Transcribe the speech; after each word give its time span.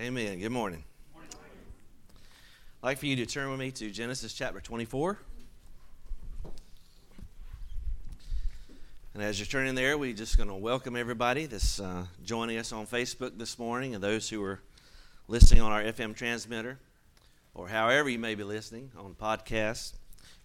Amen. 0.00 0.38
Good 0.38 0.50
morning. 0.50 0.82
I'd 1.14 1.22
like 2.82 2.96
for 2.96 3.04
you 3.04 3.16
to 3.16 3.26
turn 3.26 3.50
with 3.50 3.60
me 3.60 3.70
to 3.72 3.90
Genesis 3.90 4.32
chapter 4.32 4.58
24. 4.58 5.18
And 9.12 9.22
as 9.22 9.38
you're 9.38 9.44
turning 9.44 9.74
there, 9.74 9.98
we're 9.98 10.14
just 10.14 10.38
going 10.38 10.48
to 10.48 10.54
welcome 10.54 10.96
everybody 10.96 11.44
that's 11.44 11.80
uh, 11.80 12.06
joining 12.24 12.56
us 12.56 12.72
on 12.72 12.86
Facebook 12.86 13.36
this 13.36 13.58
morning 13.58 13.94
and 13.94 14.02
those 14.02 14.26
who 14.30 14.42
are 14.42 14.60
listening 15.28 15.60
on 15.60 15.70
our 15.70 15.82
FM 15.82 16.16
transmitter 16.16 16.78
or 17.54 17.68
however 17.68 18.08
you 18.08 18.18
may 18.18 18.34
be 18.34 18.42
listening 18.42 18.90
on 18.96 19.14
podcasts. 19.14 19.92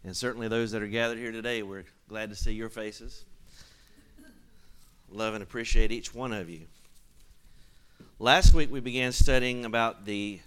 And 0.04 0.18
certainly 0.18 0.50
those 0.50 0.72
that 0.72 0.82
are 0.82 0.88
gathered 0.88 1.18
here 1.18 1.32
today, 1.32 1.64
we're 1.64 1.86
glad 2.10 2.30
to 2.30 2.36
see 2.36 2.52
your 2.52 2.68
faces. 2.68 3.24
Love 5.10 5.34
and 5.34 5.42
appreciate 5.42 5.93
each 5.93 6.14
one 6.14 6.33
of 6.33 6.50
you. 6.50 6.68
Last 8.18 8.54
week 8.54 8.71
we 8.71 8.79
began 8.79 9.11
studying 9.11 9.65
about 9.65 10.05
the 10.05 10.39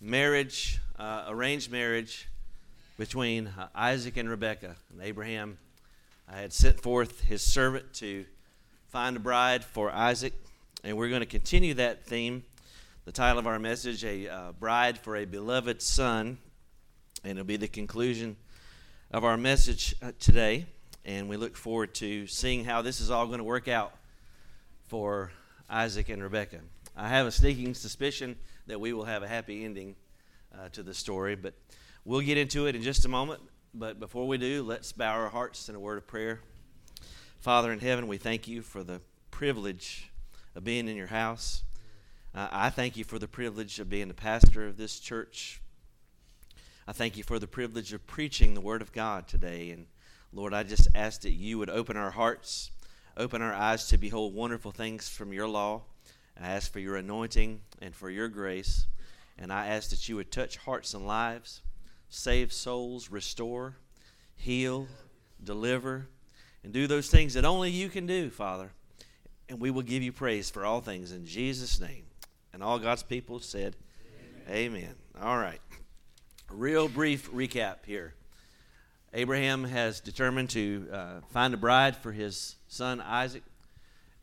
marriage, 0.00 0.80
uh, 0.98 1.26
arranged 1.28 1.70
marriage 1.70 2.28
between 2.96 3.48
uh, 3.48 3.68
Isaac 3.74 4.16
and 4.16 4.26
Rebekah. 4.26 4.74
And 4.90 5.02
Abraham 5.02 5.58
uh, 6.26 6.36
had 6.36 6.54
sent 6.54 6.80
forth 6.80 7.24
his 7.24 7.42
servant 7.42 7.92
to 7.96 8.24
find 8.88 9.18
a 9.18 9.20
bride 9.20 9.64
for 9.64 9.90
Isaac. 9.90 10.32
And 10.82 10.96
we're 10.96 11.10
going 11.10 11.20
to 11.20 11.26
continue 11.26 11.74
that 11.74 12.06
theme. 12.06 12.42
The 13.04 13.12
title 13.12 13.38
of 13.38 13.46
our 13.46 13.58
message, 13.58 14.02
A 14.02 14.26
uh, 14.26 14.52
Bride 14.52 14.96
for 14.96 15.14
a 15.14 15.26
Beloved 15.26 15.82
Son. 15.82 16.38
And 17.22 17.32
it'll 17.32 17.44
be 17.44 17.58
the 17.58 17.68
conclusion 17.68 18.34
of 19.10 19.24
our 19.24 19.36
message 19.36 19.94
uh, 20.00 20.12
today. 20.18 20.64
And 21.04 21.28
we 21.28 21.36
look 21.36 21.54
forward 21.54 21.94
to 21.96 22.26
seeing 22.26 22.64
how 22.64 22.80
this 22.80 23.02
is 23.02 23.10
all 23.10 23.26
going 23.26 23.40
to 23.40 23.44
work 23.44 23.68
out 23.68 23.92
for 24.88 25.32
Isaac 25.68 26.08
and 26.08 26.22
Rebekah. 26.22 26.60
I 26.96 27.08
have 27.08 27.26
a 27.26 27.32
sneaking 27.32 27.74
suspicion 27.74 28.36
that 28.66 28.80
we 28.80 28.92
will 28.92 29.04
have 29.04 29.22
a 29.22 29.28
happy 29.28 29.64
ending 29.64 29.96
uh, 30.54 30.68
to 30.70 30.82
the 30.82 30.94
story, 30.94 31.34
but 31.34 31.54
we'll 32.04 32.20
get 32.20 32.38
into 32.38 32.66
it 32.66 32.74
in 32.74 32.82
just 32.82 33.04
a 33.04 33.08
moment. 33.08 33.40
But 33.74 34.00
before 34.00 34.26
we 34.26 34.38
do, 34.38 34.62
let's 34.62 34.92
bow 34.92 35.12
our 35.12 35.28
hearts 35.28 35.68
in 35.68 35.74
a 35.74 35.80
word 35.80 35.98
of 35.98 36.06
prayer. 36.06 36.40
Father 37.40 37.72
in 37.72 37.80
heaven, 37.80 38.06
we 38.06 38.16
thank 38.16 38.48
you 38.48 38.62
for 38.62 38.82
the 38.82 39.00
privilege 39.30 40.10
of 40.54 40.64
being 40.64 40.88
in 40.88 40.96
your 40.96 41.08
house. 41.08 41.62
Uh, 42.34 42.48
I 42.50 42.70
thank 42.70 42.96
you 42.96 43.04
for 43.04 43.18
the 43.18 43.28
privilege 43.28 43.78
of 43.78 43.90
being 43.90 44.08
the 44.08 44.14
pastor 44.14 44.66
of 44.66 44.76
this 44.76 44.98
church. 45.00 45.60
I 46.86 46.92
thank 46.92 47.16
you 47.16 47.24
for 47.24 47.38
the 47.38 47.46
privilege 47.46 47.92
of 47.92 48.06
preaching 48.06 48.54
the 48.54 48.60
Word 48.60 48.80
of 48.80 48.92
God 48.92 49.26
today. 49.26 49.70
And 49.70 49.86
Lord, 50.32 50.54
I 50.54 50.62
just 50.62 50.88
ask 50.94 51.22
that 51.22 51.32
you 51.32 51.58
would 51.58 51.70
open 51.70 51.96
our 51.96 52.12
hearts 52.12 52.70
Open 53.18 53.40
our 53.40 53.54
eyes 53.54 53.88
to 53.88 53.96
behold 53.96 54.34
wonderful 54.34 54.72
things 54.72 55.08
from 55.08 55.32
your 55.32 55.48
law. 55.48 55.80
I 56.38 56.48
ask 56.48 56.70
for 56.70 56.80
your 56.80 56.96
anointing 56.96 57.62
and 57.80 57.94
for 57.94 58.10
your 58.10 58.28
grace. 58.28 58.86
And 59.38 59.50
I 59.50 59.68
ask 59.68 59.88
that 59.88 60.06
you 60.06 60.16
would 60.16 60.30
touch 60.30 60.58
hearts 60.58 60.92
and 60.92 61.06
lives, 61.06 61.62
save 62.10 62.52
souls, 62.52 63.10
restore, 63.10 63.76
heal, 64.34 64.86
deliver, 65.42 66.08
and 66.62 66.74
do 66.74 66.86
those 66.86 67.08
things 67.08 67.32
that 67.34 67.46
only 67.46 67.70
you 67.70 67.88
can 67.88 68.06
do, 68.06 68.28
Father. 68.28 68.72
And 69.48 69.60
we 69.60 69.70
will 69.70 69.82
give 69.82 70.02
you 70.02 70.12
praise 70.12 70.50
for 70.50 70.66
all 70.66 70.82
things 70.82 71.10
in 71.10 71.24
Jesus' 71.24 71.80
name. 71.80 72.04
And 72.52 72.62
all 72.62 72.78
God's 72.78 73.02
people 73.02 73.40
said, 73.40 73.76
Amen. 74.46 74.74
Amen. 74.82 74.94
All 75.22 75.38
right. 75.38 75.60
Real 76.50 76.86
brief 76.86 77.32
recap 77.32 77.86
here. 77.86 78.12
Abraham 79.14 79.64
has 79.64 80.00
determined 80.00 80.50
to 80.50 80.86
uh, 80.92 81.20
find 81.30 81.54
a 81.54 81.56
bride 81.56 81.96
for 81.96 82.12
his 82.12 82.55
son 82.68 83.00
Isaac. 83.00 83.42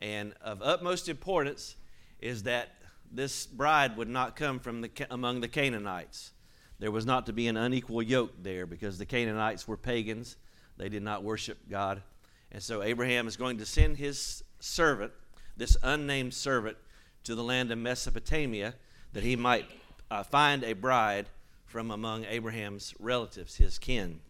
And 0.00 0.34
of 0.40 0.60
utmost 0.62 1.08
importance 1.08 1.76
is 2.20 2.42
that 2.44 2.70
this 3.10 3.46
bride 3.46 3.96
would 3.96 4.08
not 4.08 4.36
come 4.36 4.58
from 4.58 4.80
the, 4.80 4.90
among 5.10 5.40
the 5.40 5.48
Canaanites. 5.48 6.32
There 6.78 6.90
was 6.90 7.06
not 7.06 7.26
to 7.26 7.32
be 7.32 7.46
an 7.46 7.56
unequal 7.56 8.02
yoke 8.02 8.42
there 8.42 8.66
because 8.66 8.98
the 8.98 9.06
Canaanites 9.06 9.68
were 9.68 9.76
pagans. 9.76 10.36
They 10.76 10.88
did 10.88 11.02
not 11.02 11.22
worship 11.22 11.58
God. 11.70 12.02
And 12.50 12.62
so 12.62 12.82
Abraham 12.82 13.26
is 13.26 13.36
going 13.36 13.58
to 13.58 13.66
send 13.66 13.96
his 13.96 14.42
servant, 14.60 15.12
this 15.56 15.76
unnamed 15.82 16.34
servant, 16.34 16.76
to 17.24 17.34
the 17.34 17.44
land 17.44 17.70
of 17.70 17.78
Mesopotamia 17.78 18.74
that 19.12 19.22
he 19.22 19.36
might 19.36 19.66
uh, 20.10 20.22
find 20.22 20.62
a 20.64 20.72
bride 20.72 21.26
from 21.64 21.90
among 21.90 22.24
Abraham's 22.24 22.94
relatives, 22.98 23.56
his 23.56 23.78
kin. 23.78 24.20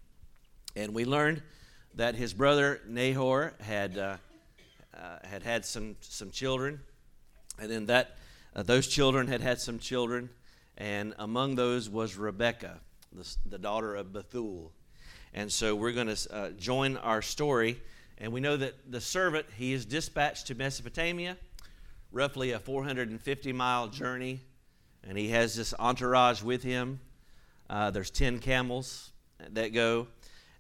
And 0.77 0.95
we 0.95 1.05
learned 1.05 1.43
that 1.97 2.15
his 2.15 2.35
brother 2.35 2.81
Nahor 2.87 3.55
had 3.61 3.97
uh, 3.99 4.17
uh, 4.97 5.19
had 5.25 5.43
had 5.43 5.65
some 5.65 5.97
some 6.01 6.31
children, 6.31 6.81
and 7.59 7.71
then 7.71 7.87
that 7.87 8.17
uh, 8.55 8.63
those 8.63 8.87
children 8.87 9.27
had 9.27 9.41
had 9.41 9.61
some 9.61 9.79
children, 9.79 10.31
and 10.77 11.15
among 11.19 11.55
those 11.55 11.89
was 11.89 12.17
Rebecca, 12.17 12.81
the, 13.13 13.37
the 13.47 13.59
daughter 13.59 13.95
of 13.95 14.13
Bethuel. 14.13 14.73
And 15.33 15.51
so 15.51 15.75
we're 15.75 15.93
going 15.93 16.15
to 16.15 16.35
uh, 16.35 16.51
join 16.51 16.97
our 16.97 17.21
story, 17.21 17.81
and 18.19 18.33
we 18.33 18.41
know 18.41 18.57
that 18.57 18.91
the 18.91 19.01
servant 19.01 19.47
he 19.57 19.73
is 19.73 19.85
dispatched 19.85 20.47
to 20.49 20.55
Mesopotamia, 20.55 21.37
roughly 22.13 22.53
a 22.53 22.59
450 22.59 23.53
mile 23.53 23.89
journey, 23.89 24.41
and 25.03 25.19
he 25.19 25.29
has 25.29 25.55
this 25.55 25.75
entourage 25.79 26.43
with 26.43 26.63
him. 26.63 27.01
Uh, 27.69 27.91
there's 27.91 28.11
ten 28.11 28.39
camels 28.39 29.13
that 29.51 29.73
go. 29.73 30.07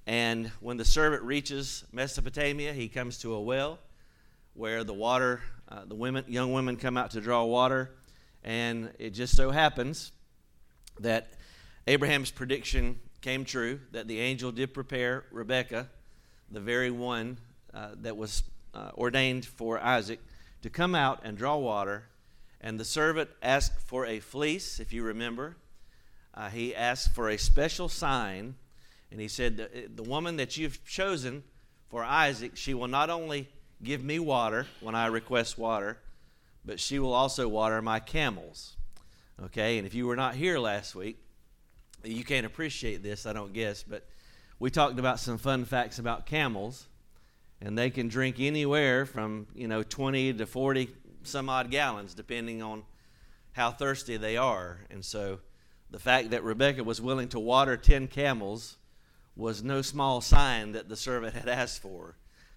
And 0.06 0.48
when 0.60 0.76
the 0.76 0.84
servant 0.84 1.22
reaches 1.22 1.84
Mesopotamia, 1.92 2.72
he 2.72 2.88
comes 2.88 3.18
to 3.18 3.34
a 3.34 3.40
well 3.40 3.78
where 4.52 4.84
the 4.84 4.92
water, 4.92 5.42
uh, 5.68 5.84
the 5.86 5.94
women, 5.94 6.24
young 6.28 6.52
women 6.52 6.76
come 6.76 6.96
out 6.96 7.10
to 7.12 7.20
draw 7.20 7.44
water. 7.44 7.90
And 8.44 8.92
it 8.98 9.10
just 9.10 9.36
so 9.36 9.50
happens 9.50 10.12
that 11.00 11.32
Abraham's 11.86 12.30
prediction 12.30 13.00
came 13.20 13.44
true, 13.44 13.80
that 13.92 14.06
the 14.06 14.20
angel 14.20 14.52
did 14.52 14.74
prepare 14.74 15.24
Rebekah, 15.30 15.88
the 16.50 16.60
very 16.60 16.90
one 16.90 17.38
uh, 17.72 17.90
that 18.02 18.16
was 18.16 18.42
uh, 18.74 18.90
ordained 18.96 19.46
for 19.46 19.80
Isaac, 19.80 20.20
to 20.62 20.70
come 20.70 20.94
out 20.94 21.20
and 21.24 21.36
draw 21.36 21.56
water. 21.56 22.04
And 22.60 22.78
the 22.78 22.84
servant 22.84 23.30
asked 23.42 23.80
for 23.86 24.06
a 24.06 24.20
fleece, 24.20 24.78
if 24.78 24.92
you 24.92 25.02
remember. 25.02 25.56
Uh, 26.34 26.50
he 26.50 26.74
asked 26.74 27.14
for 27.14 27.30
a 27.30 27.38
special 27.38 27.88
sign 27.88 28.56
and 29.14 29.20
he 29.20 29.28
said, 29.28 29.58
the, 29.58 29.76
eh, 29.76 29.86
the 29.94 30.02
woman 30.02 30.38
that 30.38 30.56
you've 30.56 30.84
chosen 30.84 31.44
for 31.88 32.02
Isaac, 32.02 32.56
she 32.56 32.74
will 32.74 32.88
not 32.88 33.10
only 33.10 33.48
give 33.80 34.02
me 34.02 34.18
water 34.18 34.66
when 34.80 34.96
I 34.96 35.06
request 35.06 35.56
water, 35.56 35.98
but 36.64 36.80
she 36.80 36.98
will 36.98 37.12
also 37.12 37.46
water 37.46 37.80
my 37.80 38.00
camels. 38.00 38.76
Okay, 39.40 39.78
and 39.78 39.86
if 39.86 39.94
you 39.94 40.08
were 40.08 40.16
not 40.16 40.34
here 40.34 40.58
last 40.58 40.96
week, 40.96 41.18
you 42.02 42.24
can't 42.24 42.44
appreciate 42.44 43.04
this, 43.04 43.24
I 43.24 43.32
don't 43.32 43.52
guess, 43.52 43.84
but 43.84 44.04
we 44.58 44.68
talked 44.68 44.98
about 44.98 45.20
some 45.20 45.38
fun 45.38 45.64
facts 45.64 46.00
about 46.00 46.26
camels, 46.26 46.88
and 47.60 47.78
they 47.78 47.90
can 47.90 48.08
drink 48.08 48.40
anywhere 48.40 49.06
from, 49.06 49.46
you 49.54 49.68
know, 49.68 49.84
20 49.84 50.32
to 50.32 50.44
40 50.44 50.88
some 51.22 51.48
odd 51.48 51.70
gallons, 51.70 52.14
depending 52.14 52.62
on 52.62 52.82
how 53.52 53.70
thirsty 53.70 54.16
they 54.16 54.36
are. 54.36 54.80
And 54.90 55.04
so 55.04 55.38
the 55.88 56.00
fact 56.00 56.30
that 56.30 56.42
Rebecca 56.42 56.82
was 56.82 57.00
willing 57.00 57.28
to 57.28 57.38
water 57.38 57.76
10 57.76 58.08
camels 58.08 58.76
was 59.36 59.62
no 59.62 59.82
small 59.82 60.20
sign 60.20 60.72
that 60.72 60.88
the 60.88 60.96
servant 60.96 61.34
had 61.34 61.48
asked 61.48 61.82
for. 61.82 62.16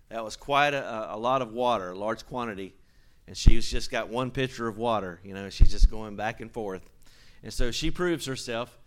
That 0.10 0.24
was 0.24 0.36
quite 0.36 0.74
a, 0.74 1.14
a 1.14 1.18
lot 1.18 1.42
of 1.42 1.52
water, 1.52 1.92
a 1.92 1.98
large 1.98 2.26
quantity. 2.26 2.76
And 3.28 3.36
she's 3.36 3.70
just 3.70 3.92
got 3.92 4.10
one 4.10 4.32
pitcher 4.32 4.68
of 4.68 4.78
water. 4.78 5.20
You 5.24 5.34
know, 5.34 5.50
she's 5.50 5.72
just 5.72 5.90
going 5.90 6.16
back 6.16 6.40
and 6.40 6.52
forth. 6.52 6.90
And 7.44 7.52
so 7.52 7.72
she 7.72 7.92
proves 7.92 8.26
herself 8.26 8.78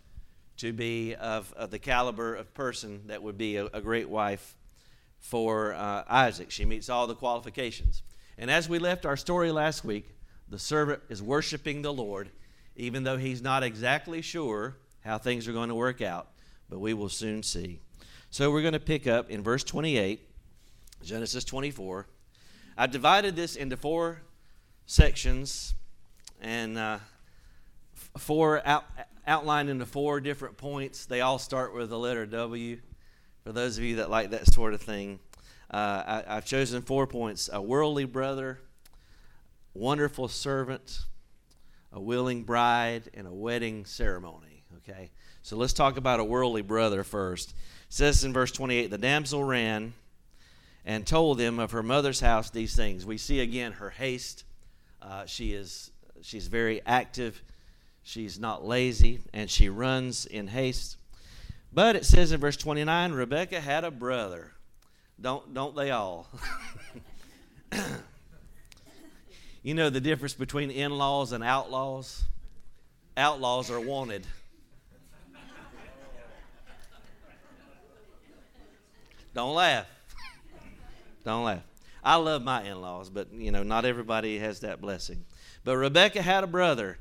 to 0.59 0.73
be 0.73 1.15
of, 1.15 1.53
of 1.55 1.71
the 1.71 1.79
caliber 1.79 2.35
of 2.35 2.55
person 2.55 3.03
that 3.07 3.23
would 3.23 3.37
be 3.37 3.57
a, 3.57 3.67
a 3.67 3.81
great 3.81 4.09
wife 4.09 4.57
for 5.19 5.75
uh, 5.75 6.05
Isaac. 6.09 6.51
She 6.51 6.65
meets 6.65 6.89
all 6.89 7.07
the 7.07 7.15
qualifications. 7.15 8.03
And 8.39 8.51
as 8.51 8.69
we 8.69 8.79
left 8.79 9.05
our 9.05 9.17
story 9.17 9.51
last 9.51 9.85
week, 9.85 10.09
the 10.49 10.59
servant 10.59 11.03
is 11.09 11.23
worshiping 11.23 11.83
the 11.83 11.93
Lord, 11.93 12.31
even 12.77 13.05
though 13.05 13.19
he's 13.19 13.43
not 13.43 13.63
exactly 13.63 14.23
sure 14.23 14.79
how 15.01 15.19
things 15.19 15.47
are 15.47 15.53
going 15.53 15.69
to 15.69 15.75
work 15.75 16.01
out 16.01 16.29
but 16.71 16.79
we 16.79 16.95
will 16.95 17.09
soon 17.09 17.43
see. 17.43 17.81
So 18.31 18.51
we're 18.51 18.63
going 18.63 18.73
to 18.75 18.81
pick 18.81 19.09
up 19.09 19.29
in 19.29 19.43
verse 19.43 19.65
28, 19.65 20.21
Genesis 21.03 21.45
24. 21.45 22.07
I 22.79 22.87
divided 22.87 23.35
this 23.35 23.57
into 23.57 23.77
four 23.77 24.23
sections 24.87 25.75
and 26.41 26.79
uh, 26.79 26.99
four 28.17 28.67
out, 28.67 28.85
outlined 29.27 29.69
into 29.69 29.85
four 29.85 30.21
different 30.21 30.57
points. 30.57 31.07
They 31.07 31.21
all 31.21 31.39
start 31.39 31.75
with 31.75 31.91
the 31.91 31.99
letter 31.99 32.25
W. 32.25 32.79
For 33.43 33.53
those 33.53 33.77
of 33.77 33.85
you 33.85 33.97
that 33.97 34.09
like 34.09 34.31
that 34.31 34.47
sort 34.47 34.73
of 34.73 34.81
thing, 34.81 35.19
uh, 35.73 36.23
I, 36.27 36.37
I've 36.37 36.45
chosen 36.45 36.83
four 36.83 37.07
points 37.09 37.51
a 37.53 37.61
worldly 37.61 38.05
brother, 38.05 38.61
wonderful 39.75 40.29
servant, 40.29 41.01
a 41.93 42.01
willing 42.01 42.45
bride, 42.45 43.11
and 43.13 43.27
a 43.27 43.35
wedding 43.35 43.85
ceremony. 43.87 44.63
Okay? 44.79 45.11
So 45.43 45.57
let's 45.57 45.73
talk 45.73 45.97
about 45.97 46.21
a 46.21 46.25
worldly 46.25 46.63
brother 46.63 47.03
first. 47.05 47.51
It 47.51 47.55
says 47.89 48.25
in 48.25 48.33
verse 48.33 48.53
28 48.53 48.91
the 48.91 48.99
damsel 48.99 49.43
ran 49.43 49.95
and 50.85 51.07
told 51.07 51.39
them 51.39 51.59
of 51.59 51.73
her 51.73 51.83
mother's 51.83 52.21
house 52.21 52.51
these 52.51 52.75
things. 52.77 53.05
We 53.07 53.19
see 53.19 53.41
again 53.41 53.73
her 53.73 53.91
haste. 53.91 54.45
Uh, 55.03 55.27
she 55.27 55.53
is 55.53 55.91
she's 56.23 56.49
very 56.49 56.81
active. 56.87 57.43
She's 58.03 58.39
not 58.39 58.65
lazy, 58.65 59.21
and 59.33 59.51
she 59.51 59.69
runs 59.69 60.27
in 60.27 60.49
haste. 60.49 60.97
But 61.73 61.97
it 61.97 62.05
says 62.05 62.33
in 62.33 62.41
verse 62.41 62.57
29 62.57 63.13
Rebecca 63.13 63.61
had 63.61 63.85
a 63.85 63.91
brother. 63.91 64.53
Don't, 65.21 65.53
don't 65.53 65.77
they 65.77 65.91
all? 65.91 66.29
you 69.63 69.75
know 69.75 69.91
the 69.91 70.01
difference 70.01 70.35
between 70.35 70.71
in 70.71 70.93
laws 70.97 71.33
and 71.33 71.45
outlaws? 71.45 72.25
Outlaws 73.17 73.71
are 73.71 73.81
wanted. 73.81 74.27
Don't 79.35 79.55
laugh. 79.55 79.87
Don't 81.25 81.45
laugh. 81.45 81.63
I 82.03 82.17
love 82.17 82.43
my 82.43 82.63
in 82.63 82.81
laws, 82.81 83.11
but 83.11 83.33
you 83.33 83.51
know, 83.51 83.63
not 83.63 83.85
everybody 83.85 84.39
has 84.39 84.61
that 84.61 84.81
blessing. 84.81 85.25
But 85.65 85.77
Rebecca 85.77 86.23
had 86.23 86.45
a 86.45 86.47
brother, 86.47 86.99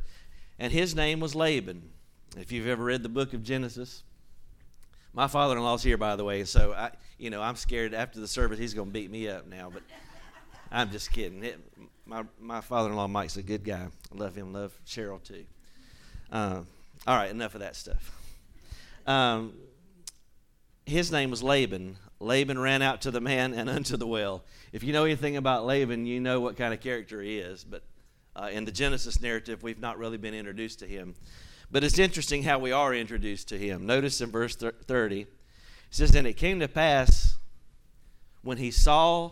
and 0.57 0.73
his 0.73 0.93
name 0.93 1.19
was 1.19 1.35
Laban. 1.35 1.89
If 2.37 2.51
you've 2.51 2.67
ever 2.67 2.83
read 2.83 3.01
the 3.01 3.09
book 3.09 3.33
of 3.33 3.43
Genesis, 3.43 4.03
my 5.13 5.27
father-in-law's 5.27 5.83
here, 5.83 5.97
by 5.97 6.15
the 6.15 6.23
way, 6.23 6.43
so 6.43 6.73
I, 6.73 6.91
you 7.17 7.29
know, 7.29 7.41
I'm 7.41 7.55
scared 7.55 7.93
after 7.93 8.19
the 8.19 8.27
service 8.27 8.59
he's 8.59 8.73
going 8.73 8.89
to 8.89 8.93
beat 8.93 9.09
me 9.09 9.27
up 9.27 9.47
now. 9.47 9.71
But 9.73 9.83
I'm 10.71 10.91
just 10.91 11.11
kidding. 11.11 11.43
It, 11.43 11.59
my 12.05 12.23
my 12.39 12.61
father-in-law 12.61 13.07
Mike's 13.07 13.37
a 13.37 13.43
good 13.43 13.63
guy. 13.63 13.87
I 14.13 14.17
love 14.17 14.35
him. 14.35 14.53
Love 14.53 14.77
Cheryl 14.85 15.23
too. 15.23 15.45
Uh, 16.31 16.61
all 17.07 17.15
right, 17.15 17.31
enough 17.31 17.55
of 17.55 17.61
that 17.61 17.75
stuff. 17.75 18.11
Um, 19.07 19.53
his 20.85 21.11
name 21.11 21.31
was 21.31 21.41
Laban. 21.41 21.97
Laban 22.19 22.59
ran 22.59 22.81
out 22.81 23.01
to 23.01 23.11
the 23.11 23.21
man 23.21 23.53
and 23.53 23.69
unto 23.69 23.97
the 23.97 24.07
well. 24.07 24.43
If 24.71 24.83
you 24.83 24.93
know 24.93 25.05
anything 25.05 25.37
about 25.37 25.65
Laban, 25.65 26.05
you 26.05 26.19
know 26.19 26.39
what 26.39 26.57
kind 26.57 26.73
of 26.73 26.81
character 26.81 27.21
he 27.21 27.39
is. 27.39 27.63
But 27.63 27.83
uh, 28.35 28.49
in 28.51 28.65
the 28.65 28.71
Genesis 28.71 29.21
narrative, 29.21 29.63
we've 29.63 29.79
not 29.79 29.97
really 29.97 30.17
been 30.17 30.33
introduced 30.33 30.79
to 30.79 30.87
him. 30.87 31.15
But 31.71 31.83
it's 31.83 31.99
interesting 31.99 32.43
how 32.43 32.59
we 32.59 32.71
are 32.71 32.93
introduced 32.93 33.49
to 33.49 33.57
him. 33.57 33.85
Notice 33.85 34.21
in 34.21 34.31
verse 34.31 34.55
30, 34.55 35.21
it 35.21 35.27
says, 35.91 36.15
And 36.15 36.25
it 36.25 36.33
came 36.33 36.59
to 36.59 36.67
pass 36.67 37.37
when 38.41 38.57
he 38.57 38.71
saw 38.71 39.31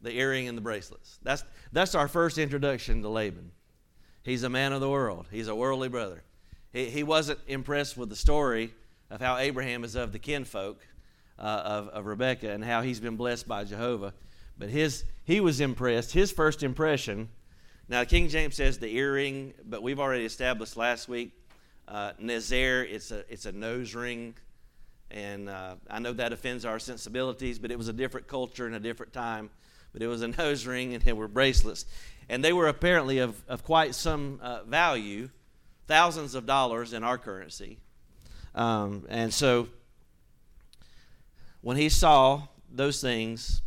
the 0.00 0.12
earring 0.12 0.48
and 0.48 0.56
the 0.56 0.62
bracelets. 0.62 1.18
That's, 1.22 1.44
that's 1.72 1.94
our 1.94 2.08
first 2.08 2.38
introduction 2.38 3.02
to 3.02 3.08
Laban. 3.08 3.52
He's 4.22 4.42
a 4.44 4.48
man 4.48 4.72
of 4.72 4.80
the 4.80 4.88
world, 4.88 5.26
he's 5.30 5.48
a 5.48 5.54
worldly 5.54 5.88
brother. 5.88 6.22
He, 6.72 6.88
he 6.90 7.02
wasn't 7.02 7.40
impressed 7.46 7.96
with 7.96 8.08
the 8.08 8.16
story 8.16 8.72
of 9.10 9.20
how 9.20 9.36
Abraham 9.36 9.84
is 9.84 9.94
of 9.94 10.12
the 10.12 10.18
kinfolk 10.18 10.80
uh, 11.38 11.42
of, 11.42 11.88
of 11.88 12.06
Rebekah 12.06 12.50
and 12.50 12.64
how 12.64 12.82
he's 12.82 13.00
been 13.00 13.16
blessed 13.16 13.48
by 13.48 13.64
Jehovah. 13.64 14.14
But 14.58 14.68
his, 14.68 15.04
he 15.24 15.40
was 15.40 15.60
impressed. 15.60 16.12
His 16.12 16.30
first 16.30 16.62
impression, 16.62 17.28
now 17.88 18.00
the 18.00 18.06
King 18.06 18.28
James 18.28 18.54
says 18.56 18.78
the 18.78 18.94
earring, 18.94 19.54
but 19.64 19.82
we've 19.82 20.00
already 20.00 20.24
established 20.24 20.76
last 20.76 21.08
week 21.08 21.32
uh, 21.88 22.12
it's 22.18 22.50
a, 23.10 23.32
it's 23.32 23.46
a 23.46 23.52
nose 23.52 23.94
ring. 23.94 24.34
And 25.10 25.48
uh, 25.48 25.74
I 25.90 25.98
know 25.98 26.12
that 26.14 26.32
offends 26.32 26.64
our 26.64 26.78
sensibilities, 26.78 27.58
but 27.58 27.70
it 27.70 27.76
was 27.76 27.88
a 27.88 27.92
different 27.92 28.28
culture 28.28 28.66
and 28.66 28.74
a 28.74 28.80
different 28.80 29.12
time. 29.12 29.50
But 29.92 30.02
it 30.02 30.06
was 30.06 30.22
a 30.22 30.28
nose 30.38 30.66
ring 30.66 30.94
and 30.94 31.02
they 31.02 31.12
were 31.12 31.28
bracelets. 31.28 31.84
And 32.28 32.42
they 32.42 32.52
were 32.52 32.68
apparently 32.68 33.18
of, 33.18 33.42
of 33.46 33.62
quite 33.62 33.94
some 33.94 34.38
uh, 34.42 34.62
value, 34.64 35.28
thousands 35.86 36.34
of 36.34 36.46
dollars 36.46 36.92
in 36.92 37.04
our 37.04 37.18
currency. 37.18 37.78
Um, 38.54 39.06
and 39.08 39.32
so 39.34 39.68
when 41.62 41.76
he 41.76 41.88
saw 41.88 42.42
those 42.70 43.00
things, 43.00 43.62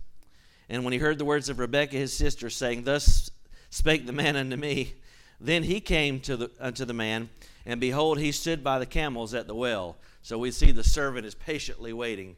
and 0.69 0.83
when 0.83 0.93
he 0.93 0.99
heard 0.99 1.17
the 1.17 1.25
words 1.25 1.49
of 1.49 1.59
Rebekah 1.59 1.97
his 1.97 2.15
sister, 2.15 2.49
saying, 2.49 2.83
Thus 2.83 3.29
spake 3.69 4.05
the 4.05 4.13
man 4.13 4.35
unto 4.35 4.55
me, 4.55 4.93
then 5.39 5.63
he 5.63 5.81
came 5.81 6.19
to 6.21 6.37
the, 6.37 6.51
unto 6.59 6.85
the 6.85 6.93
man 6.93 7.29
and 7.65 7.81
behold, 7.81 8.19
he 8.19 8.31
stood 8.31 8.63
by 8.63 8.79
the 8.79 8.85
camels 8.85 9.33
at 9.33 9.47
the 9.47 9.55
well. 9.55 9.97
So 10.21 10.37
we 10.37 10.51
see 10.51 10.71
the 10.71 10.83
servant 10.83 11.25
is 11.25 11.33
patiently 11.35 11.93
waiting 11.93 12.35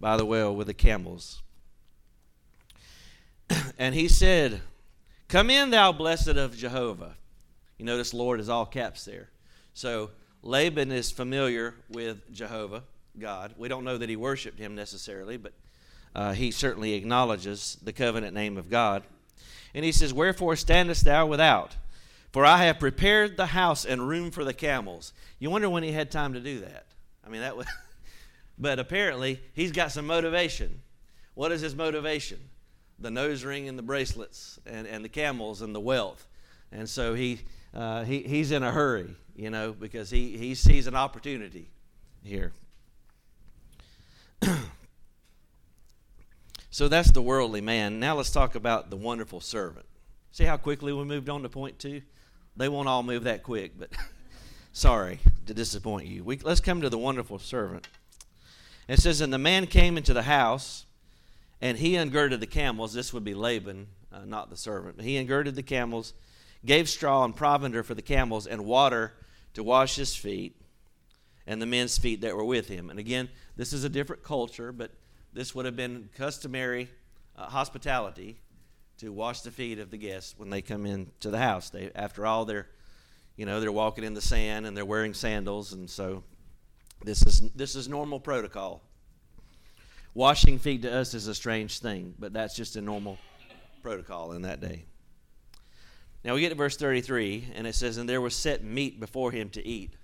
by 0.00 0.16
the 0.16 0.24
well 0.24 0.54
with 0.54 0.68
the 0.68 0.74
camels. 0.74 1.42
and 3.78 3.94
he 3.94 4.08
said, 4.08 4.60
Come 5.26 5.50
in, 5.50 5.70
thou 5.70 5.92
blessed 5.92 6.28
of 6.28 6.56
Jehovah. 6.56 7.16
You 7.76 7.84
notice 7.84 8.14
Lord 8.14 8.40
is 8.40 8.48
all 8.48 8.66
caps 8.66 9.04
there. 9.04 9.30
So 9.74 10.10
Laban 10.42 10.92
is 10.92 11.10
familiar 11.10 11.74
with 11.88 12.32
Jehovah, 12.32 12.84
God. 13.18 13.54
We 13.56 13.68
don't 13.68 13.84
know 13.84 13.98
that 13.98 14.08
he 14.08 14.16
worshiped 14.16 14.58
him 14.58 14.74
necessarily, 14.74 15.36
but 15.36 15.52
uh, 16.14 16.32
he 16.32 16.50
certainly 16.50 16.94
acknowledges 16.94 17.78
the 17.82 17.92
covenant 17.92 18.34
name 18.34 18.56
of 18.56 18.70
God. 18.70 19.02
And 19.74 19.84
he 19.84 19.92
says, 19.92 20.12
Wherefore 20.12 20.56
standest 20.56 21.04
thou 21.04 21.26
without? 21.26 21.76
For 22.32 22.44
I 22.44 22.64
have 22.64 22.78
prepared 22.78 23.36
the 23.36 23.46
house 23.46 23.84
and 23.84 24.06
room 24.06 24.30
for 24.30 24.44
the 24.44 24.52
camels. 24.52 25.12
You 25.38 25.50
wonder 25.50 25.70
when 25.70 25.82
he 25.82 25.92
had 25.92 26.10
time 26.10 26.34
to 26.34 26.40
do 26.40 26.60
that. 26.60 26.86
I 27.26 27.30
mean, 27.30 27.40
that 27.40 27.56
was. 27.56 27.66
but 28.58 28.78
apparently, 28.78 29.40
he's 29.54 29.72
got 29.72 29.92
some 29.92 30.06
motivation. 30.06 30.82
What 31.34 31.52
is 31.52 31.60
his 31.60 31.74
motivation? 31.74 32.38
The 32.98 33.10
nose 33.10 33.44
ring 33.44 33.68
and 33.68 33.78
the 33.78 33.82
bracelets 33.82 34.58
and, 34.66 34.86
and 34.86 35.04
the 35.04 35.08
camels 35.08 35.62
and 35.62 35.74
the 35.74 35.80
wealth. 35.80 36.26
And 36.72 36.88
so 36.88 37.14
he, 37.14 37.40
uh, 37.72 38.04
he, 38.04 38.22
he's 38.22 38.50
in 38.50 38.62
a 38.62 38.72
hurry, 38.72 39.14
you 39.36 39.50
know, 39.50 39.72
because 39.72 40.10
he, 40.10 40.36
he 40.36 40.54
sees 40.54 40.86
an 40.86 40.96
opportunity 40.96 41.70
here. 42.22 42.52
so 46.70 46.88
that's 46.88 47.10
the 47.10 47.22
worldly 47.22 47.60
man. 47.60 48.00
Now 48.00 48.16
let's 48.16 48.30
talk 48.30 48.54
about 48.54 48.90
the 48.90 48.96
wonderful 48.96 49.40
servant. 49.40 49.86
See 50.32 50.44
how 50.44 50.56
quickly 50.56 50.92
we 50.92 51.04
moved 51.04 51.28
on 51.28 51.42
to 51.42 51.48
point 51.48 51.78
two? 51.78 52.02
They 52.56 52.68
won't 52.68 52.88
all 52.88 53.02
move 53.02 53.24
that 53.24 53.42
quick, 53.42 53.78
but 53.78 53.90
sorry 54.72 55.20
to 55.46 55.54
disappoint 55.54 56.06
you. 56.06 56.24
We, 56.24 56.38
let's 56.38 56.60
come 56.60 56.80
to 56.80 56.90
the 56.90 56.98
wonderful 56.98 57.38
servant. 57.38 57.86
It 58.88 58.98
says, 58.98 59.20
And 59.20 59.32
the 59.32 59.38
man 59.38 59.66
came 59.66 59.96
into 59.96 60.14
the 60.14 60.22
house, 60.22 60.86
and 61.60 61.78
he 61.78 61.92
ungirded 61.92 62.40
the 62.40 62.46
camels. 62.46 62.92
This 62.94 63.12
would 63.12 63.24
be 63.24 63.34
Laban, 63.34 63.86
uh, 64.12 64.24
not 64.24 64.50
the 64.50 64.56
servant. 64.56 65.00
He 65.00 65.16
ungirded 65.16 65.54
the 65.54 65.62
camels, 65.62 66.14
gave 66.64 66.88
straw 66.88 67.24
and 67.24 67.36
provender 67.36 67.82
for 67.82 67.94
the 67.94 68.02
camels, 68.02 68.46
and 68.46 68.64
water 68.64 69.12
to 69.54 69.62
wash 69.62 69.96
his 69.96 70.16
feet, 70.16 70.56
and 71.46 71.62
the 71.62 71.66
men's 71.66 71.98
feet 71.98 72.22
that 72.22 72.36
were 72.36 72.44
with 72.44 72.68
him. 72.68 72.90
And 72.90 72.98
again, 72.98 73.28
this 73.58 73.72
is 73.72 73.82
a 73.82 73.88
different 73.88 74.22
culture, 74.22 74.70
but 74.70 74.92
this 75.34 75.52
would 75.54 75.66
have 75.66 75.76
been 75.76 76.08
customary 76.16 76.88
uh, 77.36 77.46
hospitality 77.46 78.40
to 78.98 79.12
wash 79.12 79.40
the 79.40 79.50
feet 79.50 79.80
of 79.80 79.90
the 79.90 79.96
guests 79.96 80.34
when 80.38 80.48
they 80.48 80.62
come 80.62 80.86
into 80.86 81.28
the 81.28 81.38
house. 81.38 81.68
They, 81.68 81.90
after 81.94 82.24
all, 82.24 82.44
they're, 82.44 82.68
you 83.36 83.46
know, 83.46 83.60
they're 83.60 83.72
walking 83.72 84.04
in 84.04 84.14
the 84.14 84.20
sand 84.20 84.64
and 84.64 84.76
they're 84.76 84.84
wearing 84.86 85.12
sandals, 85.12 85.72
and 85.72 85.90
so 85.90 86.22
this 87.04 87.26
is 87.26 87.50
this 87.50 87.74
is 87.74 87.88
normal 87.88 88.20
protocol. 88.20 88.80
Washing 90.14 90.58
feet 90.58 90.82
to 90.82 90.96
us 90.96 91.12
is 91.12 91.26
a 91.26 91.34
strange 91.34 91.80
thing, 91.80 92.14
but 92.16 92.32
that's 92.32 92.54
just 92.54 92.76
a 92.76 92.80
normal 92.80 93.18
protocol 93.82 94.32
in 94.32 94.42
that 94.42 94.60
day. 94.60 94.84
Now 96.24 96.34
we 96.34 96.40
get 96.42 96.50
to 96.50 96.54
verse 96.54 96.76
33, 96.76 97.52
and 97.56 97.66
it 97.66 97.74
says, 97.74 97.96
And 97.96 98.08
there 98.08 98.20
was 98.20 98.34
set 98.34 98.62
meat 98.62 99.00
before 99.00 99.32
him 99.32 99.50
to 99.50 99.66
eat. 99.66 99.94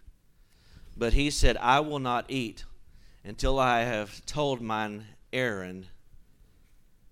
But 0.96 1.12
he 1.12 1.30
said, 1.30 1.56
I 1.56 1.80
will 1.80 1.98
not 1.98 2.26
eat 2.28 2.64
until 3.24 3.58
I 3.58 3.80
have 3.80 4.24
told 4.26 4.60
mine 4.60 5.06
errand 5.32 5.86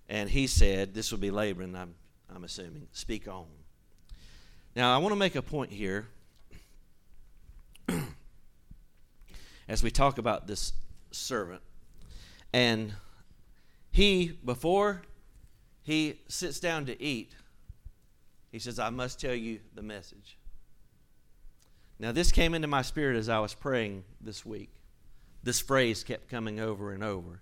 and 0.08 0.28
he 0.28 0.46
said, 0.46 0.94
This 0.94 1.10
will 1.10 1.18
be 1.18 1.30
Laban, 1.30 1.74
I'm, 1.74 1.94
I'm 2.34 2.44
assuming. 2.44 2.88
Speak 2.92 3.26
on. 3.26 3.46
Now, 4.76 4.94
I 4.94 4.98
want 4.98 5.12
to 5.12 5.16
make 5.16 5.34
a 5.34 5.42
point 5.42 5.72
here 5.72 6.08
as 9.68 9.82
we 9.82 9.90
talk 9.90 10.18
about 10.18 10.46
this 10.46 10.74
servant. 11.10 11.62
And 12.52 12.94
he, 13.90 14.38
before 14.44 15.02
he 15.82 16.20
sits 16.28 16.60
down 16.60 16.86
to 16.86 17.02
eat, 17.02 17.34
he 18.50 18.58
says, 18.58 18.78
I 18.78 18.90
must 18.90 19.18
tell 19.18 19.34
you 19.34 19.60
the 19.74 19.82
message. 19.82 20.36
Now, 21.98 22.12
this 22.12 22.32
came 22.32 22.54
into 22.54 22.68
my 22.68 22.82
spirit 22.82 23.16
as 23.16 23.28
I 23.28 23.38
was 23.38 23.54
praying 23.54 24.04
this 24.20 24.44
week. 24.44 24.70
This 25.42 25.60
phrase 25.60 26.04
kept 26.04 26.28
coming 26.28 26.60
over 26.60 26.92
and 26.92 27.02
over. 27.02 27.40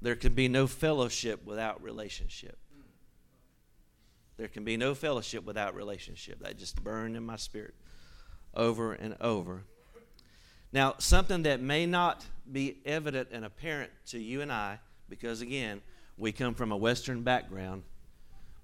There 0.00 0.16
can 0.16 0.32
be 0.32 0.48
no 0.48 0.66
fellowship 0.66 1.44
without 1.44 1.82
relationship. 1.82 2.56
There 4.38 4.48
can 4.48 4.64
be 4.64 4.78
no 4.78 4.94
fellowship 4.94 5.44
without 5.44 5.74
relationship. 5.74 6.40
That 6.40 6.56
just 6.56 6.82
burned 6.82 7.16
in 7.16 7.24
my 7.24 7.36
spirit 7.36 7.74
over 8.54 8.94
and 8.94 9.16
over. 9.20 9.64
Now, 10.72 10.94
something 10.98 11.42
that 11.42 11.60
may 11.60 11.84
not 11.84 12.24
be 12.50 12.78
evident 12.86 13.28
and 13.32 13.44
apparent 13.44 13.90
to 14.06 14.18
you 14.18 14.40
and 14.40 14.50
I, 14.50 14.78
because 15.08 15.42
again, 15.42 15.82
we 16.16 16.32
come 16.32 16.54
from 16.54 16.72
a 16.72 16.76
Western 16.76 17.22
background, 17.22 17.82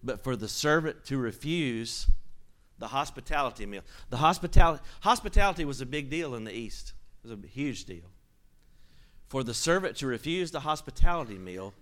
but 0.03 0.25
for 0.25 0.35
the 0.35 0.49
servant 0.49 1.05
to 1.07 1.19
refuse 1.19 2.07
the 2.79 2.89
hospitality 2.89 3.67
meal, 3.67 3.83
the 4.09 4.19
hospitality, 4.19 4.83
hospitality 5.01 5.65
was 5.67 5.81
a 5.83 5.87
big 5.87 6.09
deal 6.09 6.35
in 6.35 6.45
the 6.45 6.53
East. 6.53 6.95
It 7.23 7.29
was 7.29 7.39
a 7.39 7.47
huge 7.47 7.85
deal 7.85 8.05
for 9.28 9.42
the 9.42 9.54
servant 9.54 9.97
to 9.97 10.06
refuse 10.06 10.50
the 10.50 10.61
hospitality 10.61 11.38
meal 11.38 11.75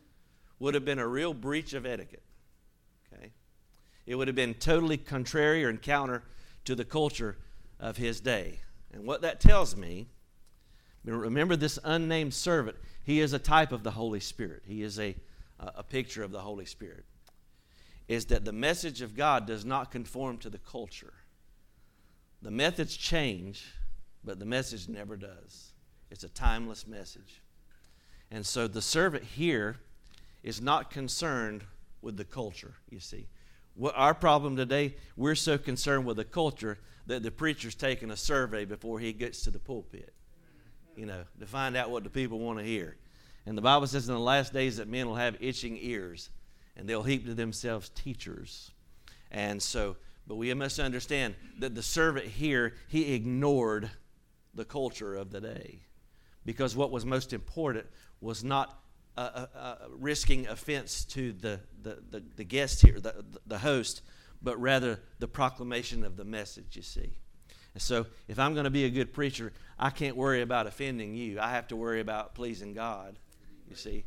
would 0.58 0.74
have 0.74 0.84
been 0.84 0.98
a 0.98 1.06
real 1.06 1.34
breach 1.34 1.74
of 1.74 1.84
etiquette. 1.84 2.22
Okay? 3.12 3.32
It 4.06 4.14
would 4.14 4.28
have 4.28 4.36
been 4.36 4.54
totally 4.54 4.96
contrary 4.96 5.64
or 5.64 5.74
counter 5.74 6.22
to 6.64 6.74
the 6.74 6.84
culture 6.84 7.36
of 7.78 7.96
his 7.96 8.20
day. 8.20 8.60
And 8.92 9.04
what 9.04 9.22
that 9.22 9.40
tells 9.40 9.76
me, 9.76 10.06
remember 11.04 11.56
this 11.56 11.78
unnamed 11.84 12.32
servant, 12.32 12.76
he 13.02 13.20
is 13.20 13.32
a 13.32 13.38
type 13.38 13.72
of 13.72 13.82
the 13.82 13.90
Holy 13.90 14.20
Spirit. 14.20 14.62
He 14.66 14.82
is 14.82 14.98
a, 14.98 15.14
a 15.60 15.82
picture 15.82 16.22
of 16.22 16.32
the 16.32 16.40
Holy 16.40 16.64
Spirit. 16.64 17.04
Is 18.08 18.26
that 18.26 18.44
the 18.44 18.52
message 18.52 19.02
of 19.02 19.16
God 19.16 19.46
does 19.46 19.64
not 19.64 19.90
conform 19.90 20.38
to 20.38 20.50
the 20.50 20.58
culture. 20.58 21.12
The 22.40 22.50
methods 22.50 22.96
change, 22.96 23.74
but 24.22 24.38
the 24.38 24.46
message 24.46 24.88
never 24.88 25.16
does. 25.16 25.73
It's 26.14 26.22
a 26.22 26.28
timeless 26.28 26.86
message. 26.86 27.42
And 28.30 28.46
so 28.46 28.68
the 28.68 28.80
servant 28.80 29.24
here 29.24 29.78
is 30.44 30.62
not 30.62 30.88
concerned 30.88 31.64
with 32.02 32.16
the 32.16 32.24
culture, 32.24 32.74
you 32.88 33.00
see. 33.00 33.26
What 33.74 33.94
our 33.96 34.14
problem 34.14 34.54
today, 34.54 34.94
we're 35.16 35.34
so 35.34 35.58
concerned 35.58 36.06
with 36.06 36.18
the 36.18 36.24
culture 36.24 36.78
that 37.08 37.24
the 37.24 37.32
preacher's 37.32 37.74
taking 37.74 38.12
a 38.12 38.16
survey 38.16 38.64
before 38.64 39.00
he 39.00 39.12
gets 39.12 39.42
to 39.42 39.50
the 39.50 39.58
pulpit, 39.58 40.14
you 40.94 41.04
know, 41.04 41.24
to 41.40 41.46
find 41.46 41.76
out 41.76 41.90
what 41.90 42.04
the 42.04 42.10
people 42.10 42.38
want 42.38 42.60
to 42.60 42.64
hear. 42.64 42.96
And 43.44 43.58
the 43.58 43.62
Bible 43.62 43.88
says 43.88 44.08
in 44.08 44.14
the 44.14 44.20
last 44.20 44.52
days 44.52 44.76
that 44.76 44.86
men 44.86 45.08
will 45.08 45.16
have 45.16 45.36
itching 45.40 45.76
ears 45.80 46.30
and 46.76 46.88
they'll 46.88 47.02
heap 47.02 47.26
to 47.26 47.34
themselves 47.34 47.88
teachers. 47.88 48.70
And 49.32 49.60
so, 49.60 49.96
but 50.28 50.36
we 50.36 50.54
must 50.54 50.78
understand 50.78 51.34
that 51.58 51.74
the 51.74 51.82
servant 51.82 52.26
here, 52.26 52.74
he 52.86 53.14
ignored 53.14 53.90
the 54.54 54.64
culture 54.64 55.16
of 55.16 55.32
the 55.32 55.40
day 55.40 55.80
because 56.44 56.76
what 56.76 56.90
was 56.90 57.04
most 57.04 57.32
important 57.32 57.86
was 58.20 58.44
not 58.44 58.80
uh, 59.16 59.20
uh, 59.20 59.46
uh, 59.56 59.76
risking 59.98 60.46
offense 60.48 61.04
to 61.04 61.32
the, 61.32 61.60
the, 61.82 61.98
the, 62.10 62.22
the 62.36 62.44
guest 62.44 62.82
here, 62.82 62.98
the, 63.00 63.24
the 63.46 63.58
host, 63.58 64.02
but 64.42 64.60
rather 64.60 65.00
the 65.18 65.28
proclamation 65.28 66.04
of 66.04 66.16
the 66.16 66.24
message, 66.24 66.76
you 66.76 66.82
see. 66.82 67.12
And 67.74 67.82
so, 67.82 68.06
if 68.28 68.38
I'm 68.38 68.54
going 68.54 68.64
to 68.64 68.70
be 68.70 68.84
a 68.84 68.90
good 68.90 69.12
preacher, 69.12 69.52
I 69.78 69.90
can't 69.90 70.16
worry 70.16 70.42
about 70.42 70.66
offending 70.66 71.14
you. 71.14 71.40
I 71.40 71.50
have 71.50 71.68
to 71.68 71.76
worry 71.76 72.00
about 72.00 72.34
pleasing 72.34 72.72
God, 72.72 73.18
you 73.68 73.74
see. 73.74 74.04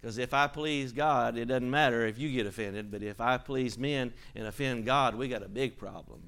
Because 0.00 0.18
if 0.18 0.32
I 0.32 0.46
please 0.46 0.92
God, 0.92 1.36
it 1.36 1.46
doesn't 1.46 1.70
matter 1.70 2.06
if 2.06 2.18
you 2.18 2.30
get 2.30 2.46
offended, 2.46 2.90
but 2.90 3.02
if 3.02 3.20
I 3.20 3.36
please 3.36 3.76
men 3.76 4.12
and 4.36 4.46
offend 4.46 4.86
God, 4.86 5.16
we 5.16 5.28
got 5.28 5.42
a 5.42 5.48
big 5.48 5.76
problem. 5.76 6.22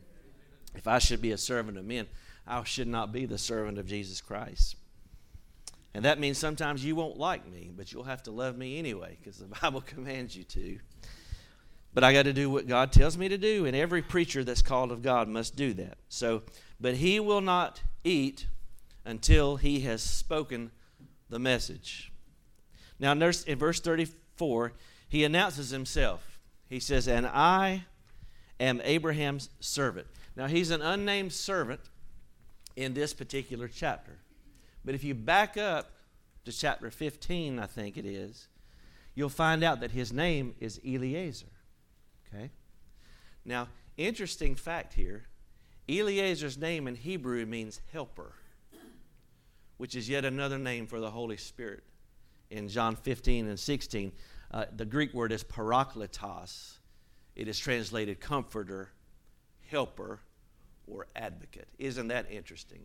If 0.74 0.88
I 0.88 0.98
should 0.98 1.22
be 1.22 1.30
a 1.30 1.38
servant 1.38 1.78
of 1.78 1.84
men, 1.84 2.06
I 2.46 2.62
should 2.64 2.88
not 2.88 3.12
be 3.12 3.26
the 3.26 3.38
servant 3.38 3.78
of 3.78 3.86
Jesus 3.86 4.20
Christ. 4.20 4.74
And 5.94 6.04
that 6.04 6.20
means 6.20 6.38
sometimes 6.38 6.84
you 6.84 6.94
won't 6.94 7.16
like 7.18 7.50
me, 7.50 7.70
but 7.74 7.92
you'll 7.92 8.04
have 8.04 8.22
to 8.24 8.30
love 8.30 8.56
me 8.56 8.78
anyway 8.78 9.16
because 9.18 9.38
the 9.38 9.46
Bible 9.62 9.80
commands 9.80 10.36
you 10.36 10.44
to. 10.44 10.78
But 11.92 12.04
I 12.04 12.12
got 12.12 12.22
to 12.22 12.32
do 12.32 12.48
what 12.48 12.68
God 12.68 12.92
tells 12.92 13.18
me 13.18 13.28
to 13.28 13.38
do, 13.38 13.66
and 13.66 13.74
every 13.74 14.00
preacher 14.00 14.44
that's 14.44 14.62
called 14.62 14.92
of 14.92 15.02
God 15.02 15.28
must 15.28 15.56
do 15.56 15.74
that. 15.74 15.98
So, 16.08 16.42
but 16.80 16.94
he 16.94 17.18
will 17.18 17.40
not 17.40 17.82
eat 18.04 18.46
until 19.04 19.56
he 19.56 19.80
has 19.80 20.02
spoken 20.02 20.70
the 21.28 21.40
message. 21.40 22.12
Now, 23.00 23.10
in 23.12 23.58
verse 23.58 23.80
34, 23.80 24.72
he 25.08 25.24
announces 25.24 25.70
himself. 25.70 26.38
He 26.68 26.78
says, 26.78 27.08
And 27.08 27.26
I 27.26 27.86
am 28.60 28.80
Abraham's 28.84 29.50
servant. 29.58 30.06
Now, 30.36 30.46
he's 30.46 30.70
an 30.70 30.82
unnamed 30.82 31.32
servant 31.32 31.80
in 32.76 32.94
this 32.94 33.12
particular 33.12 33.66
chapter. 33.66 34.18
But 34.84 34.94
if 34.94 35.04
you 35.04 35.14
back 35.14 35.56
up 35.56 35.92
to 36.44 36.52
chapter 36.52 36.90
15, 36.90 37.58
I 37.58 37.66
think 37.66 37.96
it 37.96 38.06
is, 38.06 38.48
you'll 39.14 39.28
find 39.28 39.62
out 39.62 39.80
that 39.80 39.90
his 39.90 40.12
name 40.12 40.54
is 40.60 40.80
Eliezer. 40.84 41.46
Okay? 42.32 42.50
Now, 43.44 43.68
interesting 43.96 44.54
fact 44.54 44.94
here 44.94 45.24
Eliezer's 45.88 46.56
name 46.56 46.86
in 46.86 46.94
Hebrew 46.94 47.44
means 47.46 47.80
helper, 47.92 48.32
which 49.76 49.96
is 49.96 50.08
yet 50.08 50.24
another 50.24 50.58
name 50.58 50.86
for 50.86 51.00
the 51.00 51.10
Holy 51.10 51.36
Spirit. 51.36 51.82
In 52.50 52.68
John 52.68 52.96
15 52.96 53.48
and 53.48 53.58
16, 53.58 54.12
uh, 54.52 54.64
the 54.76 54.84
Greek 54.84 55.12
word 55.14 55.32
is 55.32 55.42
parakletos. 55.44 56.78
It 57.36 57.48
is 57.48 57.58
translated 57.58 58.20
comforter, 58.20 58.90
helper, 59.68 60.20
or 60.86 61.06
advocate. 61.14 61.68
Isn't 61.78 62.08
that 62.08 62.30
interesting? 62.30 62.80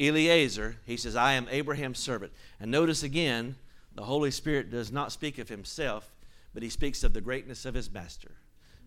Eliezer, 0.00 0.76
he 0.84 0.96
says, 0.96 1.16
I 1.16 1.34
am 1.34 1.46
Abraham's 1.50 1.98
servant. 1.98 2.32
And 2.60 2.70
notice 2.70 3.02
again, 3.02 3.56
the 3.94 4.04
Holy 4.04 4.30
Spirit 4.30 4.70
does 4.70 4.90
not 4.90 5.12
speak 5.12 5.38
of 5.38 5.48
himself, 5.48 6.12
but 6.52 6.62
he 6.62 6.68
speaks 6.68 7.04
of 7.04 7.12
the 7.12 7.20
greatness 7.20 7.64
of 7.64 7.74
his 7.74 7.92
master. 7.92 8.32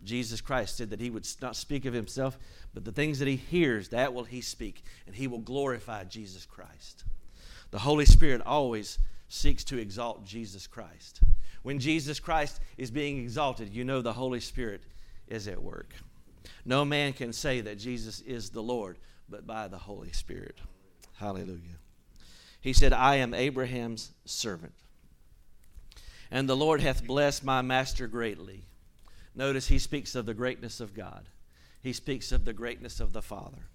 Jesus 0.03 0.41
Christ 0.41 0.77
said 0.77 0.89
that 0.91 1.01
he 1.01 1.09
would 1.09 1.27
not 1.41 1.55
speak 1.55 1.85
of 1.85 1.93
himself, 1.93 2.37
but 2.73 2.85
the 2.85 2.91
things 2.91 3.19
that 3.19 3.27
he 3.27 3.35
hears, 3.35 3.89
that 3.89 4.13
will 4.13 4.25
he 4.25 4.41
speak, 4.41 4.83
and 5.05 5.15
he 5.15 5.27
will 5.27 5.39
glorify 5.39 6.03
Jesus 6.03 6.45
Christ. 6.45 7.03
The 7.71 7.79
Holy 7.79 8.05
Spirit 8.05 8.41
always 8.45 8.99
seeks 9.29 9.63
to 9.65 9.79
exalt 9.79 10.25
Jesus 10.25 10.67
Christ. 10.67 11.21
When 11.63 11.79
Jesus 11.79 12.19
Christ 12.19 12.61
is 12.77 12.91
being 12.91 13.17
exalted, 13.17 13.73
you 13.73 13.83
know 13.83 14.01
the 14.01 14.13
Holy 14.13 14.39
Spirit 14.39 14.81
is 15.27 15.47
at 15.47 15.61
work. 15.61 15.93
No 16.63 16.85
man 16.85 17.13
can 17.13 17.33
say 17.33 17.61
that 17.61 17.79
Jesus 17.79 18.21
is 18.21 18.49
the 18.49 18.63
Lord 18.63 18.97
but 19.29 19.45
by 19.45 19.67
the 19.67 19.77
Holy 19.77 20.11
Spirit. 20.11 20.57
Hallelujah. 21.17 21.77
He 22.61 22.73
said, 22.73 22.93
I 22.93 23.15
am 23.15 23.33
Abraham's 23.33 24.11
servant. 24.25 24.73
And 26.29 26.49
the 26.49 26.55
Lord 26.55 26.81
hath 26.81 27.05
blessed 27.05 27.43
my 27.43 27.61
master 27.61 28.07
greatly. 28.07 28.65
Notice 29.35 29.67
he 29.67 29.79
speaks 29.79 30.15
of 30.15 30.25
the 30.25 30.33
greatness 30.33 30.79
of 30.79 30.93
God, 30.93 31.29
he 31.81 31.93
speaks 31.93 32.31
of 32.31 32.45
the 32.45 32.53
greatness 32.53 32.99
of 32.99 33.13
the 33.13 33.21
Father. 33.21 33.67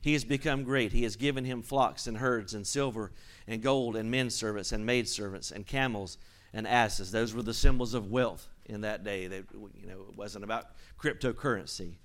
He 0.00 0.12
has 0.12 0.24
become 0.24 0.62
great. 0.62 0.92
He 0.92 1.02
has 1.02 1.16
given 1.16 1.44
him 1.44 1.62
flocks 1.62 2.06
and 2.06 2.18
herds 2.18 2.54
and 2.54 2.66
silver 2.66 3.12
and 3.46 3.62
gold 3.62 3.96
and 3.96 4.10
men 4.10 4.30
servants 4.30 4.72
and 4.72 4.86
maid 4.86 5.08
servants 5.08 5.50
and 5.50 5.66
camels 5.66 6.16
and 6.52 6.66
asses. 6.66 7.10
Those 7.10 7.34
were 7.34 7.42
the 7.42 7.52
symbols 7.52 7.92
of 7.92 8.10
wealth 8.10 8.48
in 8.66 8.82
that 8.82 9.04
day. 9.04 9.26
That 9.26 9.44
you 9.52 9.86
know, 9.86 10.06
it 10.08 10.16
wasn't 10.16 10.44
about 10.44 10.66
cryptocurrency, 10.98 11.96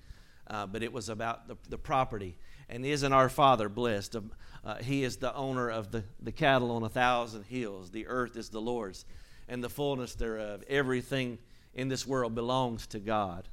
uh, 0.48 0.65
but 0.65 0.84
it 0.84 0.91
was 0.91 1.10
about 1.10 1.48
the, 1.48 1.58
the 1.70 1.77
property. 1.77 2.38
And 2.70 2.86
isn't 2.86 3.13
our 3.13 3.30
Father 3.30 3.70
blessed? 3.70 4.15
Uh, 4.63 4.75
he 4.75 5.03
is 5.03 5.18
the 5.18 5.34
owner 5.36 5.70
of 5.70 5.91
the, 5.91 6.03
the 6.22 6.32
cattle 6.32 6.72
on 6.72 6.84
a 6.84 6.89
thousand 6.89 7.44
hills. 7.44 7.89
The 7.91 8.08
earth 8.08 8.38
is 8.38 8.50
the 8.50 8.62
Lord's 8.62 9.06
and 9.48 9.63
the 9.63 9.70
fullness 9.70 10.15
thereof. 10.15 10.63
Everything 10.68 11.39
in 11.74 11.88
this 11.88 12.06
world 12.06 12.36
belongs 12.36 12.88
to 12.88 13.00
God, 13.00 13.48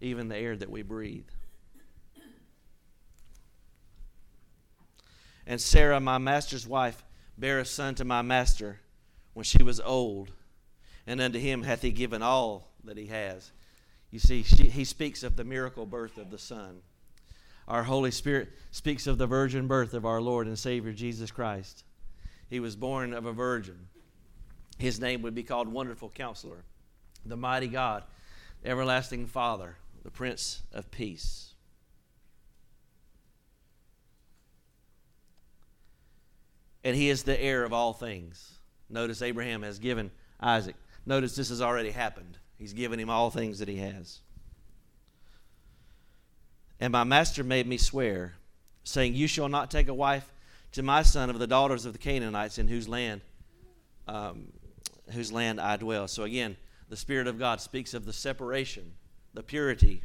even 0.00 0.28
the 0.28 0.36
air 0.36 0.56
that 0.56 0.70
we 0.70 0.82
breathe. 0.82 1.28
And 5.46 5.60
Sarah, 5.60 6.00
my 6.00 6.18
master's 6.18 6.66
wife, 6.66 7.04
bare 7.38 7.60
a 7.60 7.64
son 7.64 7.94
to 7.96 8.04
my 8.04 8.22
master 8.22 8.80
when 9.34 9.44
she 9.44 9.62
was 9.62 9.80
old, 9.80 10.30
and 11.06 11.20
unto 11.20 11.38
him 11.38 11.62
hath 11.62 11.82
he 11.82 11.90
given 11.90 12.22
all 12.22 12.68
that 12.84 12.96
he 12.96 13.06
has. 13.06 13.50
You 14.10 14.18
see, 14.18 14.42
she, 14.42 14.64
he 14.64 14.84
speaks 14.84 15.22
of 15.22 15.36
the 15.36 15.44
miracle 15.44 15.86
birth 15.86 16.18
of 16.18 16.30
the 16.30 16.38
Son 16.38 16.82
our 17.70 17.84
Holy 17.84 18.10
Spirit 18.10 18.48
speaks 18.72 19.06
of 19.06 19.16
the 19.16 19.28
virgin 19.28 19.68
birth 19.68 19.94
of 19.94 20.04
our 20.04 20.20
Lord 20.20 20.48
and 20.48 20.58
Savior 20.58 20.92
Jesus 20.92 21.30
Christ. 21.30 21.84
He 22.48 22.58
was 22.58 22.74
born 22.74 23.14
of 23.14 23.26
a 23.26 23.32
virgin. 23.32 23.86
His 24.76 24.98
name 24.98 25.22
would 25.22 25.36
be 25.36 25.44
called 25.44 25.68
Wonderful 25.68 26.10
Counselor, 26.10 26.64
the 27.24 27.36
Mighty 27.36 27.68
God, 27.68 28.02
Everlasting 28.64 29.28
Father, 29.28 29.76
the 30.02 30.10
Prince 30.10 30.62
of 30.72 30.90
Peace. 30.90 31.54
And 36.82 36.96
he 36.96 37.08
is 37.08 37.22
the 37.22 37.40
heir 37.40 37.62
of 37.62 37.72
all 37.72 37.92
things. 37.92 38.54
Notice 38.88 39.22
Abraham 39.22 39.62
has 39.62 39.78
given 39.78 40.10
Isaac. 40.40 40.74
Notice 41.06 41.36
this 41.36 41.50
has 41.50 41.62
already 41.62 41.90
happened. 41.90 42.38
He's 42.58 42.72
given 42.72 42.98
him 42.98 43.10
all 43.10 43.30
things 43.30 43.60
that 43.60 43.68
he 43.68 43.76
has. 43.76 44.18
And 46.80 46.92
my 46.92 47.04
master 47.04 47.44
made 47.44 47.66
me 47.66 47.76
swear, 47.76 48.34
saying, 48.84 49.14
You 49.14 49.26
shall 49.26 49.48
not 49.48 49.70
take 49.70 49.88
a 49.88 49.94
wife 49.94 50.32
to 50.72 50.82
my 50.82 51.02
son 51.02 51.28
of 51.28 51.38
the 51.38 51.46
daughters 51.46 51.84
of 51.84 51.92
the 51.92 51.98
Canaanites 51.98 52.58
in 52.58 52.68
whose 52.68 52.88
land, 52.88 53.20
um, 54.08 54.52
whose 55.12 55.30
land 55.30 55.60
I 55.60 55.76
dwell. 55.76 56.08
So 56.08 56.22
again, 56.22 56.56
the 56.88 56.96
Spirit 56.96 57.26
of 57.26 57.38
God 57.38 57.60
speaks 57.60 57.92
of 57.92 58.06
the 58.06 58.12
separation, 58.12 58.92
the 59.34 59.42
purity 59.42 60.02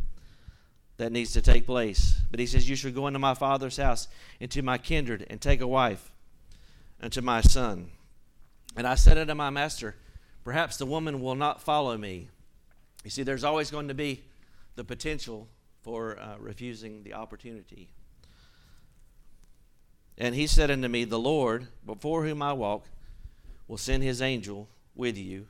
that 0.98 1.12
needs 1.12 1.34
to 1.34 1.42
take 1.42 1.66
place. 1.66 2.20
But 2.30 2.40
he 2.40 2.46
says, 2.46 2.70
You 2.70 2.76
shall 2.76 2.92
go 2.92 3.08
into 3.08 3.20
my 3.20 3.34
father's 3.34 3.78
house, 3.78 4.10
into 4.42 4.62
my 4.62 4.78
kindred, 4.78 5.26
and 5.30 5.40
take 5.40 5.62
a 5.62 5.68
wife 5.68 6.12
unto 7.02 7.22
my 7.22 7.40
son. 7.42 7.90
And 8.76 8.86
I 8.86 8.96
said 8.96 9.18
unto 9.18 9.34
my 9.34 9.50
master, 9.50 9.96
Perhaps 10.44 10.78
the 10.78 10.86
woman 10.86 11.22
will 11.22 11.36
not 11.36 11.62
follow 11.62 11.98
me. 11.98 12.30
You 13.04 13.10
see, 13.10 13.24
there's 13.24 13.44
always 13.44 13.72
going 13.72 13.88
to 13.88 13.94
be 13.94 14.24
the 14.76 14.84
potential 14.84 15.48
for 15.86 16.18
uh, 16.20 16.36
refusing 16.40 17.04
the 17.04 17.14
opportunity. 17.14 17.90
And 20.18 20.34
he 20.34 20.48
said 20.48 20.72
unto 20.72 20.88
me, 20.88 21.04
The 21.04 21.20
Lord, 21.20 21.68
before 21.86 22.26
whom 22.26 22.42
I 22.42 22.54
walk, 22.54 22.88
will 23.68 23.78
send 23.78 24.02
his 24.02 24.20
angel 24.20 24.68
with 24.96 25.16
you 25.16 25.46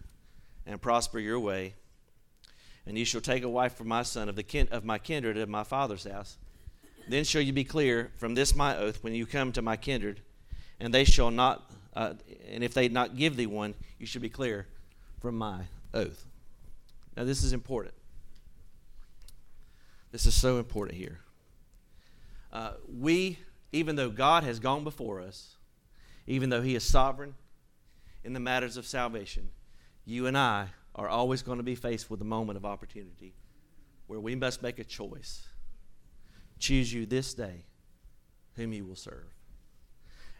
and 0.66 0.82
prosper 0.82 1.20
your 1.20 1.40
way. 1.40 1.76
and 2.86 2.98
you 2.98 3.06
shall 3.06 3.22
take 3.22 3.44
a 3.44 3.50
wife 3.50 3.76
for 3.76 3.86
my 3.86 4.04
son 4.04 4.28
of 4.30 4.36
the 4.36 4.44
kin- 4.44 4.68
of 4.72 4.84
my 4.84 5.00
kindred 5.00 5.38
of 5.38 5.48
my 5.50 5.64
father's 5.64 6.04
house. 6.04 6.38
Then 7.08 7.24
shall 7.24 7.42
you 7.42 7.54
be 7.54 7.64
clear 7.64 8.12
from 8.18 8.36
this 8.36 8.54
my 8.56 8.76
oath 8.78 9.04
when 9.04 9.16
you 9.16 9.26
come 9.26 9.52
to 9.54 9.62
my 9.62 9.78
kindred, 9.78 10.20
and 10.80 10.94
they 10.94 11.06
shall 11.06 11.32
not, 11.32 11.72
uh, 11.96 12.14
and 12.52 12.64
if 12.64 12.74
they 12.74 12.90
not 12.90 13.16
give 13.16 13.38
thee 13.38 13.48
one, 13.48 13.74
you 14.00 14.06
shall 14.06 14.22
be 14.22 14.30
clear 14.30 14.68
from 15.22 15.38
my 15.38 15.62
oath. 15.94 16.26
Now 17.16 17.24
this 17.24 17.42
is 17.42 17.54
important. 17.54 17.96
This 20.16 20.28
is 20.28 20.34
so 20.34 20.60
important 20.60 20.98
here. 20.98 21.20
Uh, 22.54 22.72
we, 22.88 23.38
even 23.74 23.98
though 23.98 24.10
God 24.10 24.46
has 24.46 24.60
gone 24.60 24.86
before 24.86 25.20
us, 25.20 25.58
even 26.26 26.50
though 26.50 26.62
He 26.62 26.74
is 26.74 26.86
sovereign 26.86 27.36
in 28.24 28.32
the 28.32 28.40
matters 28.40 28.78
of 28.78 28.86
salvation, 28.86 29.50
you 30.06 30.26
and 30.26 30.38
I 30.38 30.68
are 30.96 31.10
always 31.10 31.42
going 31.42 31.58
to 31.58 31.66
be 31.66 31.76
faced 31.76 32.10
with 32.10 32.22
a 32.22 32.24
moment 32.24 32.56
of 32.56 32.64
opportunity 32.64 33.34
where 34.08 34.22
we 34.22 34.36
must 34.36 34.64
make 34.64 34.80
a 34.80 34.86
choice. 34.86 35.48
Choose 36.60 36.94
you 36.94 37.06
this 37.06 37.34
day 37.34 37.66
whom 38.56 38.72
you 38.72 38.86
will 38.86 38.96
serve. 38.96 39.36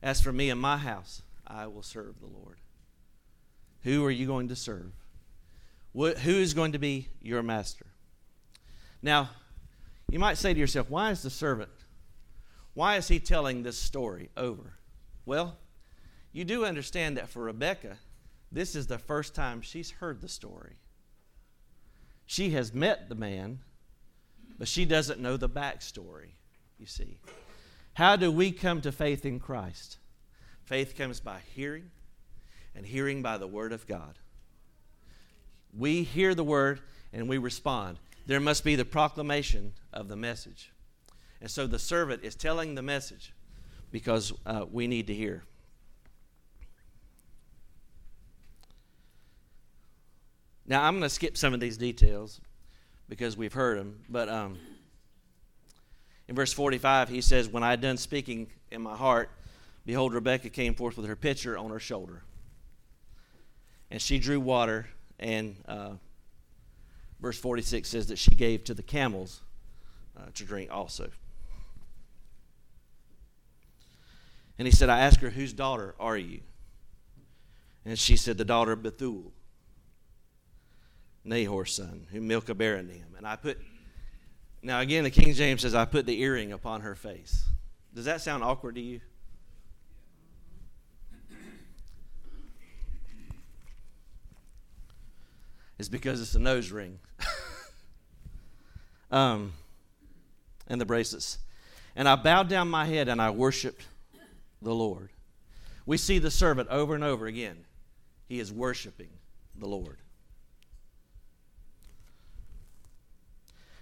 As 0.02 0.22
for 0.22 0.32
me 0.32 0.50
and 0.52 0.62
my 0.62 0.78
house, 0.78 1.22
I 1.46 1.68
will 1.68 1.84
serve 1.84 2.22
the 2.22 2.28
Lord. 2.28 2.62
Who 3.84 4.06
are 4.06 4.12
you 4.12 4.26
going 4.26 4.48
to 4.48 4.56
serve? 4.56 4.94
who 5.94 6.32
is 6.32 6.54
going 6.54 6.72
to 6.72 6.80
be 6.80 7.10
your 7.22 7.44
master? 7.44 7.88
Now, 9.02 9.32
you 10.10 10.20
might 10.20 10.38
say 10.38 10.54
to 10.54 10.60
yourself, 10.60 10.90
why 10.90 11.12
is 11.12 11.22
the 11.22 11.30
servant, 11.30 11.72
why 12.74 12.98
is 12.98 13.08
he 13.08 13.20
telling 13.20 13.64
this 13.64 13.78
story 13.78 14.30
over? 14.36 14.74
Well, 15.26 15.58
you 16.32 16.44
do 16.44 16.66
understand 16.66 17.18
that 17.18 17.30
for 17.30 17.44
Rebecca, 17.44 17.98
this 18.52 18.76
is 18.76 18.88
the 18.88 19.00
first 19.00 19.34
time 19.34 19.62
she's 19.62 19.92
heard 19.92 20.22
the 20.22 20.28
story. 20.28 20.76
She 22.26 22.52
has 22.52 22.74
met 22.74 23.10
the 23.10 23.16
man, 23.16 23.60
but 24.58 24.68
she 24.68 24.86
doesn't 24.86 25.20
know 25.20 25.38
the 25.38 25.50
backstory, 25.50 26.32
you 26.80 26.86
see. 26.86 27.18
How 27.94 28.16
do 28.16 28.32
we 28.32 28.52
come 28.52 28.82
to 28.82 28.92
faith 28.92 29.26
in 29.26 29.40
Christ? 29.40 29.98
Faith 30.64 30.96
comes 30.98 31.20
by 31.20 31.40
hearing, 31.54 31.92
and 32.76 32.86
hearing 32.86 33.22
by 33.22 33.38
the 33.38 33.48
Word 33.48 33.72
of 33.72 33.88
God. 33.88 34.20
We 35.78 36.04
hear 36.04 36.36
the 36.36 36.44
Word 36.44 36.82
and 37.14 37.30
we 37.30 37.38
respond. 37.38 38.00
There 38.26 38.40
must 38.40 38.64
be 38.64 38.76
the 38.76 38.86
proclamation 38.86 39.74
of 39.94 40.08
the 40.08 40.16
message. 40.16 40.72
And 41.42 41.50
so 41.50 41.68
the 41.68 41.80
servant 41.80 42.24
is 42.24 42.36
telling 42.36 42.76
the 42.76 42.82
message 42.82 43.34
because 43.92 44.34
uh, 44.46 44.66
we 44.72 44.88
need 44.88 45.08
to 45.08 45.14
hear. 45.14 45.44
Now, 50.68 50.84
I'm 50.84 50.94
going 50.94 51.04
to 51.04 51.10
skip 51.10 51.38
some 51.38 51.54
of 51.54 51.60
these 51.60 51.78
details 51.78 52.42
because 53.08 53.38
we've 53.38 53.54
heard 53.54 53.78
them. 53.78 54.00
But 54.10 54.30
um, 54.30 54.58
in 56.28 56.36
verse 56.36 56.52
45, 56.52 57.10
he 57.10 57.22
says, 57.22 57.48
When 57.48 57.62
I 57.62 57.70
had 57.70 57.82
done 57.82 57.98
speaking 57.98 58.48
in 58.72 58.82
my 58.82 58.96
heart, 58.96 59.30
behold, 59.86 60.16
Rebekah 60.16 60.50
came 60.50 60.74
forth 60.74 60.98
with 60.98 61.06
her 61.06 61.16
pitcher 61.16 61.56
on 61.58 61.70
her 61.70 61.80
shoulder. 61.80 62.24
And 63.92 64.02
she 64.02 64.18
drew 64.18 64.40
water, 64.40 64.88
and 65.20 65.56
uh, 65.68 65.92
verse 67.20 67.38
46 67.40 67.88
says 67.88 68.08
that 68.08 68.18
she 68.18 68.36
gave 68.36 68.64
to 68.66 68.74
the 68.74 68.84
camels 68.84 69.42
uh, 70.18 70.26
to 70.34 70.44
drink 70.44 70.70
also. 70.72 71.10
And 74.58 74.68
he 74.68 74.72
said, 74.72 74.90
I 74.90 75.00
asked 75.00 75.20
her, 75.22 75.30
Whose 75.30 75.54
daughter 75.54 75.96
are 76.00 76.18
you? 76.18 76.42
And 77.86 78.00
she 78.00 78.16
said, 78.16 78.38
The 78.38 78.46
daughter 78.46 78.72
of 78.72 78.84
Bethuel. 78.84 79.32
Nahor's 81.26 81.74
son, 81.74 82.08
whom 82.12 82.28
Milcah 82.28 82.54
bare 82.54 82.78
unto 82.78 82.94
him. 82.94 83.16
And 83.18 83.26
I 83.26 83.36
put, 83.36 83.60
now 84.62 84.80
again, 84.80 85.04
the 85.04 85.10
King 85.10 85.34
James 85.34 85.62
says, 85.62 85.74
I 85.74 85.86
put 85.86 86.06
the 86.06 86.22
earring 86.22 86.52
upon 86.52 86.82
her 86.82 86.94
face. 86.96 87.46
Does 87.94 88.06
that 88.06 88.22
sound 88.22 88.44
awkward 88.44 88.76
to 88.76 88.82
you? 88.82 89.02
It's 95.78 95.90
because 95.90 96.22
it's 96.22 96.36
a 96.36 96.40
nose 96.40 96.72
ring. 96.72 97.00
um, 99.12 99.54
and 100.68 100.80
the 100.80 100.86
bracelets. 100.86 101.38
And 101.96 102.08
I 102.08 102.16
bowed 102.16 102.50
down 102.50 102.70
my 102.70 102.86
head 102.86 103.08
and 103.08 103.22
I 103.22 103.30
worshiped 103.30 103.86
the 104.62 104.74
Lord. 104.74 105.10
We 105.86 105.98
see 105.98 106.20
the 106.20 106.32
servant 106.32 106.70
over 106.70 106.96
and 106.96 107.04
over 107.04 107.26
again. 107.28 107.66
He 108.28 108.40
is 108.40 108.52
worshiping 108.52 109.10
the 109.56 109.68
Lord. 109.68 109.98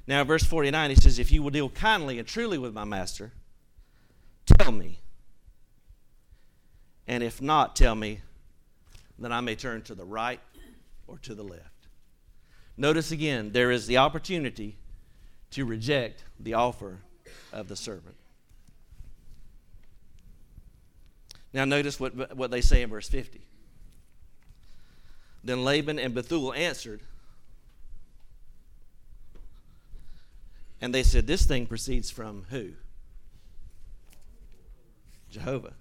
Now, 0.05 0.23
verse 0.25 0.43
49, 0.43 0.89
he 0.89 0.95
says, 0.97 1.17
If 1.17 1.31
you 1.31 1.41
will 1.41 1.49
deal 1.49 1.69
kindly 1.69 2.19
and 2.19 2.27
truly 2.27 2.57
with 2.57 2.73
my 2.73 2.83
master, 2.83 3.31
tell 4.45 4.71
me. 4.71 4.99
And 7.07 7.23
if 7.23 7.41
not, 7.41 7.75
tell 7.75 7.95
me, 7.95 8.19
then 9.17 9.31
I 9.31 9.39
may 9.39 9.55
turn 9.55 9.81
to 9.83 9.95
the 9.95 10.05
right 10.05 10.41
or 11.07 11.17
to 11.19 11.33
the 11.33 11.43
left. 11.43 11.72
Notice 12.77 13.11
again, 13.11 13.51
there 13.51 13.71
is 13.71 13.87
the 13.87 13.97
opportunity 13.97 14.77
to 15.51 15.65
reject 15.65 16.23
the 16.39 16.55
offer 16.55 16.99
of 17.51 17.67
the 17.67 17.75
servant. 17.75 18.15
Now, 21.53 21.65
notice 21.65 21.99
what, 21.99 22.35
what 22.35 22.49
they 22.49 22.61
say 22.61 22.81
in 22.81 22.89
verse 22.89 23.07
50. 23.07 23.41
Then 25.43 25.63
Laban 25.63 25.99
and 25.99 26.15
Bethuel 26.15 26.53
answered, 26.53 27.01
And 30.81 30.93
they 30.93 31.03
said, 31.03 31.27
This 31.27 31.45
thing 31.45 31.67
proceeds 31.67 32.09
from 32.09 32.45
who? 32.49 32.71
Jehovah. 35.29 35.73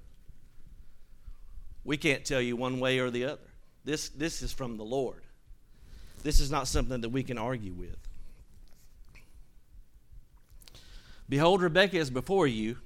We 1.84 1.96
can't 1.96 2.24
tell 2.24 2.40
you 2.40 2.54
one 2.56 2.78
way 2.78 2.98
or 2.98 3.10
the 3.10 3.24
other. 3.24 3.50
This, 3.84 4.10
this 4.10 4.42
is 4.42 4.52
from 4.52 4.76
the 4.76 4.84
Lord. 4.84 5.21
This 6.22 6.40
is 6.40 6.50
not 6.50 6.68
something 6.68 7.00
that 7.00 7.08
we 7.08 7.22
can 7.22 7.38
argue 7.38 7.72
with. 7.72 7.96
Behold, 11.28 11.62
Rebekah 11.62 11.96
is 11.96 12.10
before 12.10 12.46
you. 12.46 12.76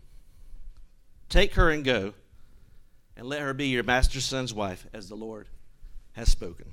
Take 1.28 1.54
her 1.54 1.70
and 1.70 1.84
go, 1.84 2.14
and 3.16 3.26
let 3.26 3.40
her 3.40 3.52
be 3.52 3.66
your 3.66 3.82
master's 3.82 4.24
son's 4.24 4.54
wife, 4.54 4.86
as 4.92 5.08
the 5.08 5.16
Lord 5.16 5.48
has 6.12 6.30
spoken. 6.30 6.66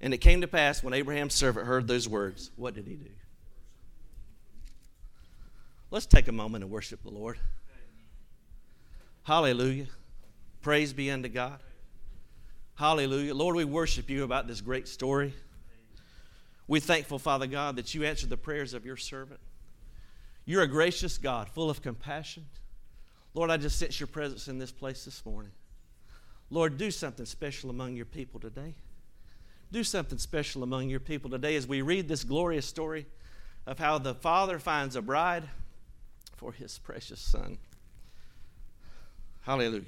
And 0.00 0.14
it 0.14 0.18
came 0.18 0.40
to 0.40 0.48
pass 0.48 0.82
when 0.82 0.94
Abraham's 0.94 1.34
servant 1.34 1.66
heard 1.66 1.86
those 1.86 2.08
words, 2.08 2.50
what 2.56 2.74
did 2.74 2.86
he 2.86 2.94
do? 2.94 3.10
Let's 5.90 6.06
take 6.06 6.28
a 6.28 6.32
moment 6.32 6.64
and 6.64 6.72
worship 6.72 7.02
the 7.02 7.10
Lord. 7.10 7.38
Hallelujah. 9.24 9.86
Praise 10.62 10.92
be 10.92 11.10
unto 11.10 11.28
God. 11.28 11.58
Hallelujah. 12.74 13.34
Lord, 13.34 13.56
we 13.56 13.64
worship 13.64 14.08
you 14.08 14.24
about 14.24 14.46
this 14.48 14.60
great 14.60 14.88
story. 14.88 15.34
We're 16.66 16.80
thankful, 16.80 17.18
Father 17.18 17.46
God, 17.46 17.76
that 17.76 17.94
you 17.94 18.04
answered 18.04 18.30
the 18.30 18.36
prayers 18.36 18.74
of 18.74 18.86
your 18.86 18.96
servant. 18.96 19.40
You're 20.44 20.62
a 20.62 20.68
gracious 20.68 21.18
God, 21.18 21.48
full 21.48 21.70
of 21.70 21.82
compassion. 21.82 22.46
Lord, 23.34 23.50
I 23.50 23.56
just 23.56 23.78
sense 23.78 24.00
your 24.00 24.06
presence 24.06 24.48
in 24.48 24.58
this 24.58 24.72
place 24.72 25.04
this 25.04 25.24
morning. 25.24 25.52
Lord, 26.50 26.76
do 26.76 26.90
something 26.90 27.26
special 27.26 27.70
among 27.70 27.96
your 27.96 28.04
people 28.04 28.40
today. 28.40 28.74
Do 29.70 29.84
something 29.84 30.18
special 30.18 30.62
among 30.62 30.90
your 30.90 31.00
people 31.00 31.30
today 31.30 31.56
as 31.56 31.66
we 31.66 31.80
read 31.80 32.08
this 32.08 32.24
glorious 32.24 32.66
story 32.66 33.06
of 33.66 33.78
how 33.78 33.98
the 33.98 34.14
Father 34.14 34.58
finds 34.58 34.96
a 34.96 35.02
bride 35.02 35.44
for 36.36 36.52
his 36.52 36.78
precious 36.78 37.20
Son. 37.20 37.56
Hallelujah. 39.42 39.84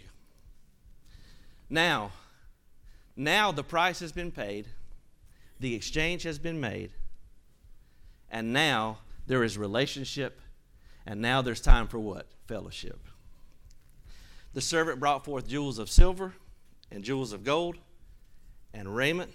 Now, 1.68 2.12
now 3.16 3.52
the 3.52 3.64
price 3.64 4.00
has 4.00 4.12
been 4.12 4.30
paid, 4.30 4.66
the 5.60 5.74
exchange 5.74 6.22
has 6.24 6.38
been 6.38 6.60
made, 6.60 6.90
and 8.30 8.52
now 8.52 8.98
there 9.26 9.44
is 9.44 9.56
relationship, 9.56 10.40
and 11.06 11.20
now 11.20 11.42
there's 11.42 11.60
time 11.60 11.86
for 11.86 11.98
what? 11.98 12.26
Fellowship. 12.46 12.98
The 14.52 14.60
servant 14.60 15.00
brought 15.00 15.24
forth 15.24 15.48
jewels 15.48 15.78
of 15.78 15.90
silver 15.90 16.34
and 16.90 17.02
jewels 17.02 17.32
of 17.32 17.44
gold 17.44 17.76
and 18.72 18.94
raiment 18.94 19.32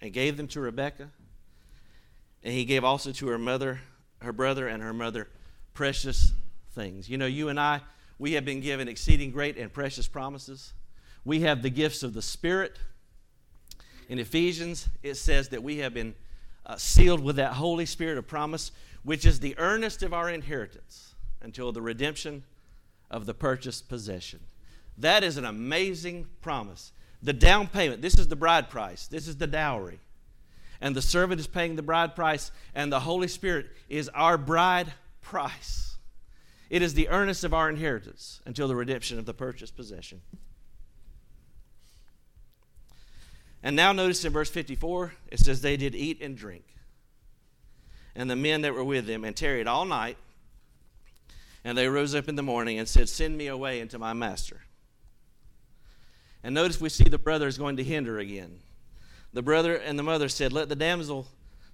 and 0.00 0.12
gave 0.12 0.36
them 0.36 0.48
to 0.48 0.60
Rebekah. 0.60 1.08
And 2.42 2.52
he 2.52 2.64
gave 2.64 2.84
also 2.84 3.12
to 3.12 3.28
her 3.28 3.38
mother, 3.38 3.80
her 4.20 4.32
brother, 4.32 4.66
and 4.66 4.82
her 4.82 4.92
mother 4.92 5.28
precious 5.74 6.32
things. 6.72 7.08
You 7.08 7.18
know, 7.18 7.26
you 7.26 7.48
and 7.48 7.58
I, 7.58 7.80
we 8.18 8.32
have 8.32 8.44
been 8.44 8.60
given 8.60 8.88
exceeding 8.88 9.30
great 9.30 9.56
and 9.56 9.72
precious 9.72 10.08
promises. 10.08 10.72
We 11.24 11.40
have 11.40 11.62
the 11.62 11.70
gifts 11.70 12.02
of 12.02 12.14
the 12.14 12.22
Spirit. 12.22 12.78
In 14.12 14.18
Ephesians, 14.18 14.90
it 15.02 15.14
says 15.14 15.48
that 15.48 15.62
we 15.62 15.78
have 15.78 15.94
been 15.94 16.14
uh, 16.66 16.76
sealed 16.76 17.20
with 17.20 17.36
that 17.36 17.54
Holy 17.54 17.86
Spirit 17.86 18.18
of 18.18 18.26
promise, 18.26 18.70
which 19.02 19.24
is 19.24 19.40
the 19.40 19.54
earnest 19.56 20.02
of 20.02 20.12
our 20.12 20.28
inheritance 20.28 21.14
until 21.40 21.72
the 21.72 21.80
redemption 21.80 22.44
of 23.10 23.24
the 23.24 23.32
purchased 23.32 23.88
possession. 23.88 24.40
That 24.98 25.24
is 25.24 25.38
an 25.38 25.46
amazing 25.46 26.26
promise. 26.42 26.92
The 27.22 27.32
down 27.32 27.68
payment, 27.68 28.02
this 28.02 28.18
is 28.18 28.28
the 28.28 28.36
bride 28.36 28.68
price, 28.68 29.06
this 29.06 29.26
is 29.26 29.38
the 29.38 29.46
dowry. 29.46 29.98
and 30.78 30.94
the 30.94 31.00
servant 31.00 31.40
is 31.40 31.46
paying 31.46 31.76
the 31.76 31.82
bride 31.82 32.14
price, 32.14 32.50
and 32.74 32.92
the 32.92 33.00
Holy 33.00 33.28
Spirit 33.28 33.70
is 33.88 34.10
our 34.10 34.36
bride 34.36 34.92
price. 35.22 35.96
It 36.68 36.82
is 36.82 36.92
the 36.92 37.08
earnest 37.08 37.44
of 37.44 37.54
our 37.54 37.70
inheritance 37.70 38.42
until 38.44 38.68
the 38.68 38.76
redemption 38.76 39.18
of 39.18 39.24
the 39.24 39.32
purchased 39.32 39.74
possession. 39.74 40.20
And 43.62 43.76
now 43.76 43.92
notice 43.92 44.24
in 44.24 44.32
verse 44.32 44.50
54, 44.50 45.12
it 45.30 45.38
says, 45.38 45.60
They 45.60 45.76
did 45.76 45.94
eat 45.94 46.20
and 46.20 46.36
drink. 46.36 46.64
And 48.14 48.30
the 48.30 48.36
men 48.36 48.62
that 48.62 48.74
were 48.74 48.84
with 48.84 49.06
them, 49.06 49.24
and 49.24 49.36
tarried 49.36 49.66
all 49.66 49.84
night. 49.84 50.18
And 51.64 51.78
they 51.78 51.88
rose 51.88 52.14
up 52.14 52.28
in 52.28 52.34
the 52.34 52.42
morning 52.42 52.78
and 52.78 52.88
said, 52.88 53.08
Send 53.08 53.38
me 53.38 53.46
away 53.46 53.80
into 53.80 53.98
my 53.98 54.12
master. 54.12 54.62
And 56.42 56.54
notice 56.54 56.80
we 56.80 56.88
see 56.88 57.04
the 57.04 57.18
brother 57.18 57.46
is 57.46 57.56
going 57.56 57.76
to 57.76 57.84
hinder 57.84 58.18
again. 58.18 58.58
The 59.32 59.42
brother 59.42 59.76
and 59.76 59.98
the 59.98 60.02
mother 60.02 60.28
said, 60.28 60.52
Let 60.52 60.68
the 60.68 60.76
damsel 60.76 61.28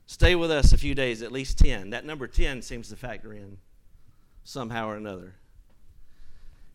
stay 0.07 0.35
with 0.35 0.51
us 0.51 0.73
a 0.73 0.79
few 0.79 0.95
days, 0.95 1.23
at 1.23 1.33
least 1.33 1.59
10. 1.59 1.91
That 1.91 2.05
number 2.05 2.27
10 2.27 2.61
seems 2.63 2.91
to 2.91 2.97
factor 2.97 3.33
in 3.33 3.59
somehow 4.45 4.89
or 4.89 4.97
another. 4.97 5.35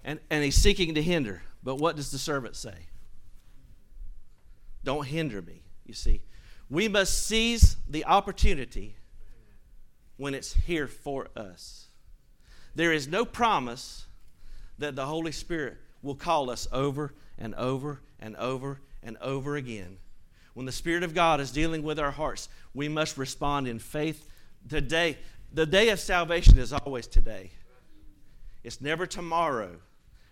And, 0.04 0.19
and 0.30 0.43
he's 0.43 0.56
seeking 0.56 0.95
to 0.95 1.02
hinder. 1.02 1.43
But 1.63 1.76
what 1.76 1.95
does 1.95 2.12
the 2.12 2.17
servant 2.17 2.56
say? 2.56 2.88
Don't 4.84 5.06
hinder 5.06 5.41
me, 5.41 5.62
you 5.86 5.93
see. 5.93 6.22
We 6.69 6.88
must 6.88 7.28
seize 7.28 7.78
the 7.88 8.06
opportunity 8.06 8.96
when 10.17 10.34
it's 10.34 10.54
here 10.54 10.88
for 10.88 11.28
us. 11.36 11.88
There 12.76 12.91
is 12.91 13.08
no 13.08 13.26
promise 13.26 14.06
that 14.80 14.96
the 14.96 15.06
Holy 15.06 15.32
Spirit 15.32 15.78
will 16.02 16.15
call 16.15 16.50
us 16.50 16.67
over 16.72 17.13
and 17.38 17.54
over 17.56 18.02
and 18.19 18.36
over 18.38 18.82
and 19.02 19.17
over 19.22 19.56
again. 19.56 19.98
When 20.54 20.65
the 20.65 20.72
Spirit 20.72 21.04
of 21.04 21.13
God 21.13 21.39
is 21.39 21.52
dealing 21.52 21.84
with 21.84 22.00
our 22.00 22.12
hearts, 22.12 22.50
we 22.74 22.88
must 22.88 23.17
respond 23.17 23.67
in 23.67 23.80
faith. 23.80 24.28
Today, 24.69 25.17
the 25.52 25.65
day 25.65 25.89
of 25.89 26.00
salvation 26.00 26.58
is 26.58 26.74
always 26.74 27.08
today. 27.08 27.52
It's 28.63 28.82
never 28.82 29.06
tomorrow. 29.06 29.78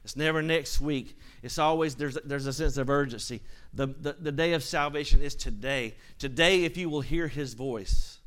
It's 0.03 0.15
never 0.15 0.41
next 0.41 0.81
week. 0.81 1.17
It's 1.43 1.59
always, 1.59 1.95
there's, 1.95 2.17
there's 2.25 2.47
a 2.47 2.53
sense 2.53 2.77
of 2.77 2.89
urgency. 2.89 3.41
The, 3.73 3.87
the, 3.87 4.13
the 4.13 4.31
day 4.31 4.53
of 4.53 4.63
salvation 4.63 5.21
is 5.21 5.35
today. 5.35 5.95
Today, 6.17 6.63
if 6.63 6.75
you 6.75 6.89
will 6.89 7.01
hear 7.01 7.27
his 7.27 7.53
voice, 7.53 8.17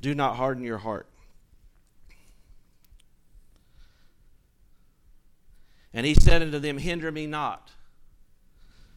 do 0.00 0.14
not 0.14 0.36
harden 0.36 0.64
your 0.64 0.78
heart. 0.78 1.08
And 5.94 6.04
he 6.04 6.14
said 6.14 6.42
unto 6.42 6.58
them, 6.58 6.76
Hinder 6.76 7.10
me 7.10 7.26
not, 7.26 7.70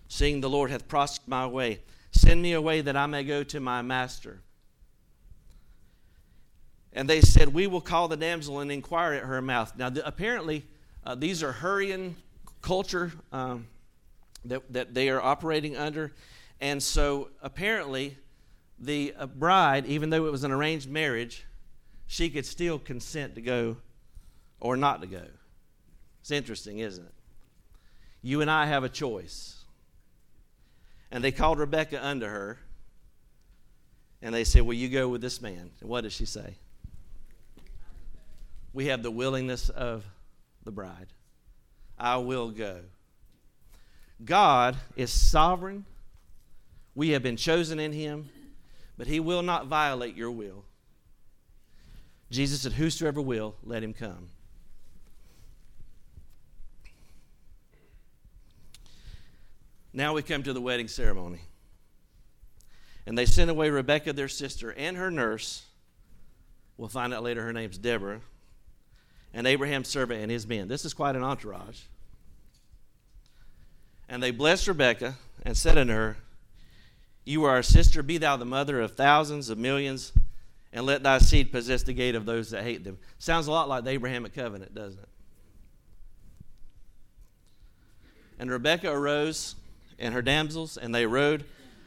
seeing 0.07 0.41
the 0.41 0.49
Lord 0.49 0.71
hath 0.71 0.87
prospered 0.87 1.27
my 1.27 1.45
way. 1.45 1.81
Send 2.11 2.41
me 2.41 2.53
away 2.53 2.81
that 2.81 2.97
I 2.97 3.05
may 3.05 3.23
go 3.23 3.43
to 3.43 3.59
my 3.59 3.81
master. 3.81 4.41
And 6.91 7.07
they 7.07 7.21
said, 7.21 7.53
We 7.53 7.67
will 7.67 7.81
call 7.81 8.07
the 8.07 8.17
damsel 8.17 8.59
and 8.59 8.71
inquire 8.71 9.13
at 9.13 9.23
her 9.23 9.41
mouth. 9.41 9.77
Now, 9.77 9.89
the, 9.89 10.05
apparently, 10.05 10.65
uh, 11.07 11.15
these 11.15 11.41
are 11.41 11.53
hurrying 11.53 12.17
culture 12.61 13.13
um, 13.31 13.65
that, 14.43 14.61
that 14.73 14.93
they 14.93 15.07
are 15.07 15.21
operating 15.21 15.77
under. 15.77 16.11
And 16.59 16.83
so, 16.83 17.29
apparently, 17.41 18.17
the 18.77 19.13
uh, 19.17 19.25
bride, 19.27 19.85
even 19.85 20.09
though 20.09 20.25
it 20.25 20.31
was 20.33 20.43
an 20.43 20.51
arranged 20.51 20.89
marriage, 20.89 21.45
she 22.07 22.29
could 22.29 22.45
still 22.45 22.77
consent 22.77 23.35
to 23.35 23.41
go 23.41 23.77
or 24.59 24.75
not 24.75 24.99
to 24.99 25.07
go. 25.07 25.23
It's 26.19 26.31
interesting, 26.31 26.79
isn't 26.79 27.05
it? 27.05 27.13
You 28.21 28.41
and 28.41 28.51
I 28.51 28.65
have 28.65 28.83
a 28.83 28.89
choice. 28.89 29.63
And 31.09 31.23
they 31.23 31.31
called 31.31 31.57
Rebecca 31.57 32.05
unto 32.05 32.25
her, 32.25 32.59
and 34.21 34.35
they 34.35 34.43
said, 34.43 34.63
Will 34.63 34.73
you 34.73 34.89
go 34.89 35.07
with 35.07 35.21
this 35.21 35.41
man? 35.41 35.71
And 35.79 35.89
what 35.89 36.01
does 36.01 36.11
she 36.11 36.25
say? 36.25 36.55
We 38.73 38.87
have 38.87 39.03
the 39.03 39.11
willingness 39.11 39.69
of 39.69 40.03
the 40.67 40.71
bride. 40.71 41.07
I 41.97 42.17
will 42.17 42.51
go. 42.51 42.81
God 44.23 44.77
is 44.95 45.11
sovereign. 45.11 45.85
We 46.93 47.09
have 47.09 47.23
been 47.23 47.37
chosen 47.37 47.79
in 47.79 47.93
him, 47.93 48.29
but 48.97 49.07
he 49.07 49.19
will 49.19 49.41
not 49.41 49.67
violate 49.67 50.15
your 50.15 50.29
will. 50.29 50.65
Jesus 52.29 52.61
said, 52.61 52.73
Whosoever 52.73 53.21
will, 53.21 53.55
let 53.63 53.81
him 53.81 53.93
come. 53.93 54.29
Now 59.93 60.13
we 60.13 60.21
come 60.21 60.43
to 60.43 60.53
the 60.53 60.61
wedding 60.61 60.87
ceremony. 60.87 61.39
And 63.05 63.17
they 63.17 63.25
sent 63.25 63.49
away 63.49 63.69
Rebekah, 63.69 64.13
their 64.13 64.27
sister, 64.27 64.73
and 64.73 64.97
her 64.97 65.09
nurse. 65.09 65.63
We'll 66.75 66.89
find 66.89 67.13
out 67.13 67.23
later 67.23 67.41
her 67.43 67.53
name's 67.53 67.77
Deborah. 67.77 68.19
And 69.33 69.45
Abraham's 69.45 69.87
servant 69.87 70.21
and 70.21 70.31
his 70.31 70.47
men. 70.47 70.67
This 70.67 70.85
is 70.85 70.93
quite 70.93 71.15
an 71.15 71.23
entourage. 71.23 71.81
And 74.09 74.23
they 74.23 74.31
blessed 74.31 74.67
Rebekah 74.67 75.15
and 75.43 75.55
said 75.55 75.77
unto 75.77 75.93
her, 75.93 76.17
You 77.25 77.43
are 77.43 77.51
our 77.51 77.63
sister, 77.63 78.01
be 78.01 78.17
thou 78.17 78.37
the 78.37 78.45
mother 78.45 78.79
of 78.79 78.95
thousands 78.95 79.49
of 79.49 79.57
millions, 79.57 80.13
and 80.71 80.85
let 80.85 81.03
thy 81.03 81.17
seed 81.17 81.51
possess 81.51 81.83
the 81.83 81.93
gate 81.93 82.15
of 82.15 82.25
those 82.25 82.51
that 82.51 82.63
hate 82.63 82.83
them. 82.83 82.97
Sounds 83.19 83.47
a 83.47 83.51
lot 83.51 83.69
like 83.69 83.83
the 83.83 83.91
Abrahamic 83.91 84.33
covenant, 84.33 84.73
doesn't 84.73 84.99
it? 84.99 85.09
And 88.39 88.51
Rebekah 88.51 88.91
arose 88.91 89.55
and 89.99 90.13
her 90.13 90.21
damsels, 90.21 90.77
and 90.77 90.93
they 90.93 91.05
rode 91.05 91.43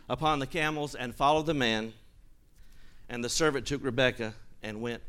upon 0.08 0.40
the 0.40 0.46
camels 0.46 0.94
and 0.94 1.14
followed 1.14 1.46
the 1.46 1.54
man. 1.54 1.92
And 3.08 3.24
the 3.24 3.28
servant 3.28 3.66
took 3.66 3.84
Rebekah 3.84 4.34
and 4.62 4.80
went 4.80 5.02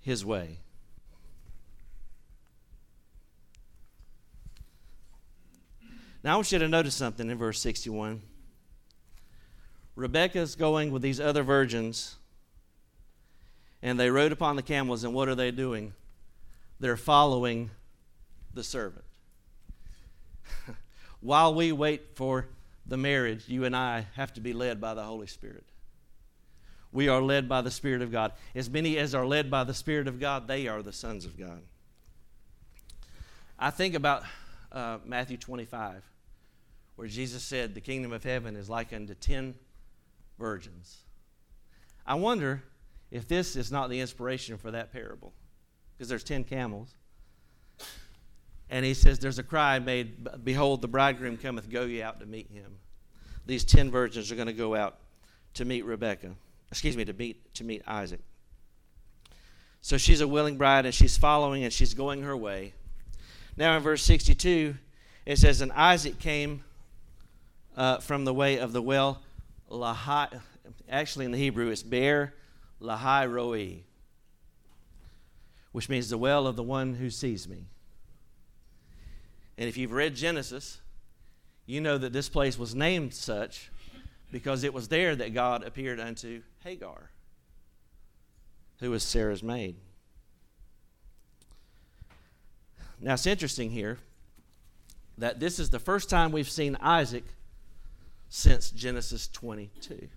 his 0.00 0.24
way. 0.24 0.58
Now, 6.24 6.32
I 6.32 6.36
want 6.36 6.50
you 6.50 6.58
to 6.58 6.68
notice 6.68 6.94
something 6.94 7.30
in 7.30 7.38
verse 7.38 7.60
61. 7.60 8.22
Rebekah's 9.94 10.56
going 10.56 10.90
with 10.90 11.02
these 11.02 11.20
other 11.20 11.42
virgins, 11.42 12.16
and 13.82 13.98
they 13.98 14.10
rode 14.10 14.32
upon 14.32 14.56
the 14.56 14.62
camels, 14.62 15.04
and 15.04 15.14
what 15.14 15.28
are 15.28 15.34
they 15.34 15.50
doing? 15.50 15.92
They're 16.80 16.96
following 16.96 17.70
the 18.52 18.64
servant. 18.64 19.04
while 21.20 21.54
we 21.54 21.72
wait 21.72 22.16
for 22.16 22.48
the 22.86 22.96
marriage, 22.96 23.44
you 23.48 23.64
and 23.64 23.76
I 23.76 24.06
have 24.14 24.32
to 24.34 24.40
be 24.40 24.52
led 24.52 24.80
by 24.80 24.94
the 24.94 25.02
Holy 25.02 25.26
Spirit. 25.26 25.64
We 26.90 27.08
are 27.08 27.20
led 27.20 27.48
by 27.48 27.60
the 27.60 27.70
Spirit 27.70 28.02
of 28.02 28.10
God. 28.10 28.32
As 28.54 28.70
many 28.70 28.96
as 28.98 29.14
are 29.14 29.26
led 29.26 29.50
by 29.50 29.64
the 29.64 29.74
Spirit 29.74 30.08
of 30.08 30.18
God, 30.18 30.48
they 30.48 30.66
are 30.66 30.82
the 30.82 30.92
sons 30.92 31.24
of 31.24 31.38
God. 31.38 31.62
I 33.58 33.70
think 33.70 33.94
about 33.94 34.22
uh, 34.72 34.98
Matthew 35.04 35.36
25, 35.36 36.02
where 36.96 37.08
Jesus 37.08 37.42
said, 37.42 37.74
The 37.74 37.80
kingdom 37.80 38.12
of 38.12 38.24
heaven 38.24 38.56
is 38.56 38.68
like 38.68 38.92
unto 38.92 39.14
ten 39.14 39.54
virgins. 40.38 40.98
I 42.06 42.14
wonder 42.14 42.62
if 43.10 43.28
this 43.28 43.56
is 43.56 43.72
not 43.72 43.90
the 43.90 44.00
inspiration 44.00 44.56
for 44.58 44.70
that 44.70 44.92
parable, 44.92 45.32
because 45.96 46.08
there's 46.08 46.24
ten 46.24 46.44
camels. 46.44 46.94
And 48.70 48.84
he 48.84 48.94
says, 48.94 49.18
There's 49.18 49.38
a 49.38 49.42
cry 49.42 49.78
made, 49.78 50.28
Behold, 50.44 50.82
the 50.82 50.88
bridegroom 50.88 51.36
cometh, 51.38 51.70
go 51.70 51.84
ye 51.84 52.02
out 52.02 52.20
to 52.20 52.26
meet 52.26 52.50
him. 52.50 52.76
These 53.46 53.64
ten 53.64 53.90
virgins 53.90 54.30
are 54.30 54.34
going 54.34 54.46
to 54.46 54.52
go 54.52 54.74
out 54.74 54.98
to 55.54 55.64
meet 55.64 55.84
Rebecca, 55.84 56.34
Excuse 56.70 56.96
me, 56.96 57.04
to 57.06 57.14
meet, 57.14 57.54
to 57.54 57.64
meet 57.64 57.82
Isaac. 57.86 58.20
So 59.80 59.96
she's 59.96 60.20
a 60.20 60.28
willing 60.28 60.58
bride 60.58 60.84
and 60.84 60.94
she's 60.94 61.16
following 61.16 61.64
and 61.64 61.72
she's 61.72 61.94
going 61.94 62.22
her 62.22 62.36
way. 62.36 62.74
Now 63.58 63.76
in 63.76 63.82
verse 63.82 64.04
62, 64.04 64.76
it 65.26 65.36
says, 65.36 65.60
And 65.60 65.72
Isaac 65.72 66.20
came 66.20 66.62
uh, 67.76 67.98
from 67.98 68.24
the 68.24 68.32
way 68.32 68.58
of 68.58 68.72
the 68.72 68.80
well, 68.80 69.20
Lahai. 69.68 70.40
Actually, 70.88 71.24
in 71.24 71.32
the 71.32 71.38
Hebrew, 71.38 71.68
it's 71.68 71.82
Beer 71.82 72.34
Lahai 72.80 73.28
Roi, 73.28 73.82
which 75.72 75.88
means 75.88 76.08
the 76.08 76.16
well 76.16 76.46
of 76.46 76.54
the 76.54 76.62
one 76.62 76.94
who 76.94 77.10
sees 77.10 77.48
me. 77.48 77.66
And 79.58 79.68
if 79.68 79.76
you've 79.76 79.90
read 79.90 80.14
Genesis, 80.14 80.80
you 81.66 81.80
know 81.80 81.98
that 81.98 82.12
this 82.12 82.28
place 82.28 82.60
was 82.60 82.76
named 82.76 83.12
such 83.12 83.72
because 84.30 84.62
it 84.62 84.72
was 84.72 84.86
there 84.86 85.16
that 85.16 85.34
God 85.34 85.64
appeared 85.64 85.98
unto 85.98 86.42
Hagar, 86.62 87.10
who 88.78 88.92
was 88.92 89.02
Sarah's 89.02 89.42
maid. 89.42 89.74
Now 93.00 93.14
it's 93.14 93.26
interesting 93.26 93.70
here 93.70 93.98
that 95.18 95.40
this 95.40 95.58
is 95.58 95.70
the 95.70 95.78
first 95.78 96.10
time 96.10 96.32
we've 96.32 96.50
seen 96.50 96.76
Isaac 96.80 97.24
since 98.28 98.70
Genesis 98.70 99.28
22. 99.28 100.08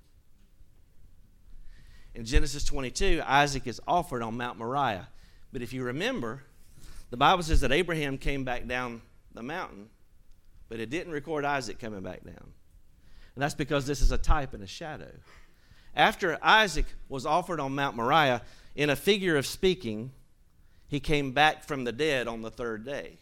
In 2.14 2.26
Genesis 2.26 2.64
22, 2.66 3.22
Isaac 3.26 3.68
is 3.68 3.80
offered 3.88 4.22
on 4.22 4.36
Mount 4.36 4.58
Moriah. 4.58 5.08
But 5.54 5.62
if 5.62 5.74
you 5.74 5.84
remember, 5.84 6.44
the 7.10 7.18
Bible 7.18 7.44
says 7.44 7.62
that 7.62 7.72
Abraham 7.72 8.18
came 8.18 8.44
back 8.44 8.68
down 8.68 9.02
the 9.34 9.44
mountain, 9.44 9.90
but 10.68 10.80
it 10.80 10.90
didn't 10.90 11.14
record 11.14 11.46
Isaac 11.46 11.80
coming 11.80 12.02
back 12.02 12.24
down. 12.24 12.54
And 13.36 13.42
that's 13.42 13.54
because 13.54 13.86
this 13.86 14.02
is 14.02 14.12
a 14.12 14.18
type 14.18 14.54
and 14.54 14.64
a 14.64 14.68
shadow. 14.68 15.12
After 15.96 16.38
Isaac 16.42 16.86
was 17.08 17.26
offered 17.26 17.60
on 17.60 17.76
Mount 17.76 17.96
Moriah, 17.96 18.42
in 18.76 18.90
a 18.90 18.96
figure 18.96 19.38
of 19.38 19.46
speaking, 19.46 20.12
he 20.92 21.00
came 21.00 21.32
back 21.32 21.64
from 21.64 21.86
the 21.86 21.94
dead 21.94 22.28
on 22.28 22.42
the 22.42 22.52
third 22.52 22.86
day. 22.86 23.18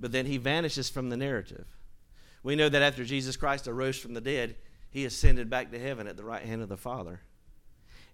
But 0.00 0.10
then 0.10 0.26
he 0.26 0.36
vanishes 0.36 0.88
from 0.88 1.10
the 1.10 1.16
narrative. 1.16 1.64
We 2.42 2.56
know 2.56 2.68
that 2.68 2.82
after 2.82 3.04
Jesus 3.04 3.36
Christ 3.36 3.68
arose 3.68 3.96
from 3.96 4.14
the 4.14 4.20
dead, 4.20 4.56
he 4.90 5.04
ascended 5.04 5.48
back 5.48 5.70
to 5.70 5.78
heaven 5.78 6.08
at 6.08 6.16
the 6.16 6.24
right 6.24 6.42
hand 6.42 6.62
of 6.62 6.68
the 6.68 6.76
Father. 6.76 7.20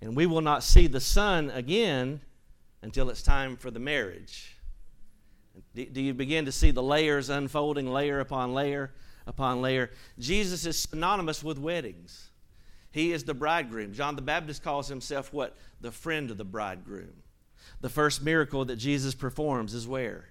And 0.03 0.15
we 0.15 0.27
will 0.27 0.43
not 0.43 0.63
see 0.63 0.87
the 0.87 1.01
Son 1.01 1.49
again 1.49 2.21
until 2.83 3.09
it's 3.09 3.23
time 3.23 3.57
for 3.57 3.71
the 3.71 3.79
marriage. 3.79 4.59
Do 5.75 6.03
you 6.03 6.13
begin 6.13 6.45
to 6.45 6.53
see 6.53 6.73
the 6.73 6.83
layers 6.83 7.31
unfolding, 7.31 7.91
layer 7.91 8.21
upon 8.21 8.53
layer 8.53 8.93
upon 9.27 9.63
layer? 9.63 9.91
Jesus 10.19 10.67
is 10.67 10.79
synonymous 10.79 11.43
with 11.43 11.59
weddings. 11.59 12.29
He 12.91 13.13
is 13.13 13.25
the 13.25 13.33
bridegroom. 13.33 13.95
John 13.95 14.15
the 14.15 14.21
Baptist 14.21 14.63
calls 14.63 14.89
himself 14.89 15.33
what? 15.33 15.57
The 15.81 15.91
friend 15.91 16.31
of 16.31 16.37
the 16.37 16.45
bridegroom. 16.45 17.15
The 17.81 17.89
first 17.89 18.23
miracle 18.23 18.65
that 18.67 18.77
Jesus 18.77 19.15
performs 19.15 19.75
is 19.75 19.87
where? 19.87 20.27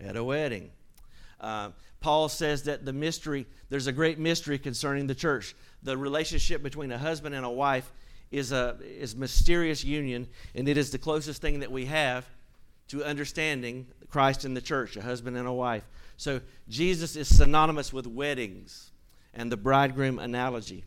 At 0.00 0.16
a 0.16 0.24
wedding. 0.24 0.70
Uh, 1.40 1.70
Paul 2.00 2.28
says 2.28 2.64
that 2.64 2.84
the 2.84 2.92
mystery, 2.92 3.46
there's 3.68 3.86
a 3.86 3.92
great 3.92 4.18
mystery 4.18 4.58
concerning 4.58 5.06
the 5.06 5.14
church. 5.14 5.54
The 5.82 5.96
relationship 5.96 6.62
between 6.62 6.92
a 6.92 6.98
husband 6.98 7.34
and 7.34 7.44
a 7.44 7.50
wife 7.50 7.92
is 8.30 8.52
a 8.52 8.78
is 8.82 9.16
mysterious 9.16 9.84
union, 9.84 10.28
and 10.54 10.68
it 10.68 10.76
is 10.76 10.90
the 10.90 10.98
closest 10.98 11.42
thing 11.42 11.60
that 11.60 11.72
we 11.72 11.86
have 11.86 12.26
to 12.88 13.04
understanding 13.04 13.86
Christ 14.08 14.44
and 14.44 14.56
the 14.56 14.60
church, 14.60 14.96
a 14.96 15.02
husband 15.02 15.36
and 15.36 15.46
a 15.46 15.52
wife. 15.52 15.84
So 16.16 16.40
Jesus 16.68 17.16
is 17.16 17.34
synonymous 17.34 17.92
with 17.92 18.06
weddings 18.06 18.90
and 19.32 19.50
the 19.50 19.56
bridegroom 19.56 20.18
analogy. 20.18 20.84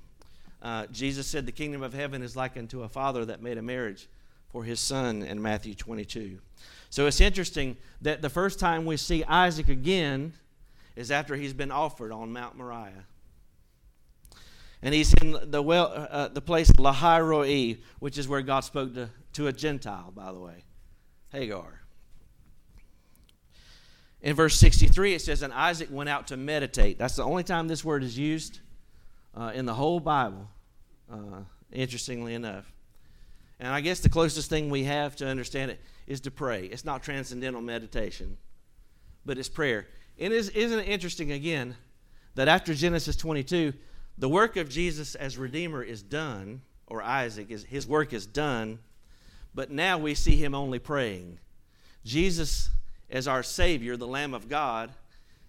Uh, 0.62 0.86
Jesus 0.88 1.28
said 1.28 1.46
the 1.46 1.52
kingdom 1.52 1.82
of 1.82 1.94
heaven 1.94 2.22
is 2.22 2.36
like 2.36 2.58
unto 2.58 2.84
a 2.84 2.90
father 2.90 3.26
that 3.26 3.42
made 3.42 3.58
a 3.58 3.62
marriage 3.62 4.08
for 4.54 4.64
his 4.64 4.80
son 4.80 5.24
in 5.24 5.42
Matthew 5.42 5.74
22. 5.74 6.38
So 6.92 7.08
it's 7.08 7.20
interesting 7.20 7.76
that 8.04 8.22
the 8.22 8.30
first 8.30 8.60
time 8.60 8.86
we 8.86 8.98
see 8.98 9.24
Isaac 9.24 9.68
again 9.68 10.34
is 10.96 11.10
after 11.10 11.36
he's 11.36 11.54
been 11.54 11.72
offered 11.72 12.12
on 12.12 12.32
Mount 12.32 12.56
Moriah. 12.56 13.06
And 14.84 14.94
he's 14.94 15.12
in 15.16 15.36
the, 15.50 15.62
well, 15.62 15.92
uh, 15.92 16.28
the 16.28 16.42
place 16.42 16.72
Lahai 16.74 17.80
which 17.98 18.20
is 18.20 18.28
where 18.28 18.44
God 18.44 18.60
spoke 18.60 18.94
to, 18.94 19.10
to 19.34 19.48
a 19.48 19.52
Gentile, 19.52 20.12
by 20.16 20.32
the 20.32 20.40
way, 20.40 20.64
Hagar. 21.32 21.82
In 24.22 24.36
verse 24.36 24.56
63, 24.56 25.16
it 25.16 25.22
says, 25.22 25.42
And 25.42 25.52
Isaac 25.52 25.90
went 25.92 26.10
out 26.10 26.28
to 26.28 26.38
meditate. 26.38 27.00
That's 27.00 27.16
the 27.16 27.24
only 27.24 27.44
time 27.44 27.68
this 27.68 27.84
word 27.84 28.04
is 28.04 28.18
used 28.18 28.60
uh, 29.36 29.52
in 29.56 29.66
the 29.66 29.74
whole 29.74 30.00
Bible, 30.00 30.48
uh, 31.12 31.42
interestingly 31.72 32.36
enough. 32.36 32.73
And 33.64 33.72
I 33.72 33.80
guess 33.80 34.02
the 34.02 34.10
closest 34.10 34.50
thing 34.50 34.70
we 34.70 34.84
have 34.84 35.16
to 35.16 35.26
understand 35.26 35.72
it 35.72 35.80
is 36.06 36.20
to 36.22 36.32
pray. 36.32 36.66
It's 36.66 36.84
not 36.84 37.02
transcendental 37.02 37.62
meditation, 37.62 38.36
but 39.26 39.38
it's 39.38 39.48
prayer. 39.48 39.88
And 40.20 40.34
is, 40.34 40.50
isn't 40.50 40.80
it 40.80 40.90
interesting, 40.90 41.32
again, 41.32 41.78
that 42.36 42.50
after 42.50 42.74
Genesis 42.74 43.16
22, 43.16 43.72
the 44.18 44.28
work 44.28 44.58
of 44.58 44.68
Jesus 44.68 45.16
as 45.16 45.38
Redeemer 45.38 45.82
is 45.82 46.04
done, 46.04 46.62
or 46.88 47.02
Isaac, 47.02 47.50
is, 47.52 47.64
his 47.64 47.88
work 47.88 48.12
is 48.12 48.26
done, 48.26 48.80
but 49.56 49.72
now 49.72 49.98
we 49.98 50.14
see 50.14 50.36
him 50.36 50.54
only 50.54 50.78
praying. 50.78 51.40
Jesus, 52.04 52.70
as 53.10 53.30
our 53.30 53.44
Savior, 53.44 53.96
the 53.96 54.06
Lamb 54.06 54.34
of 54.34 54.50
God, 54.50 54.92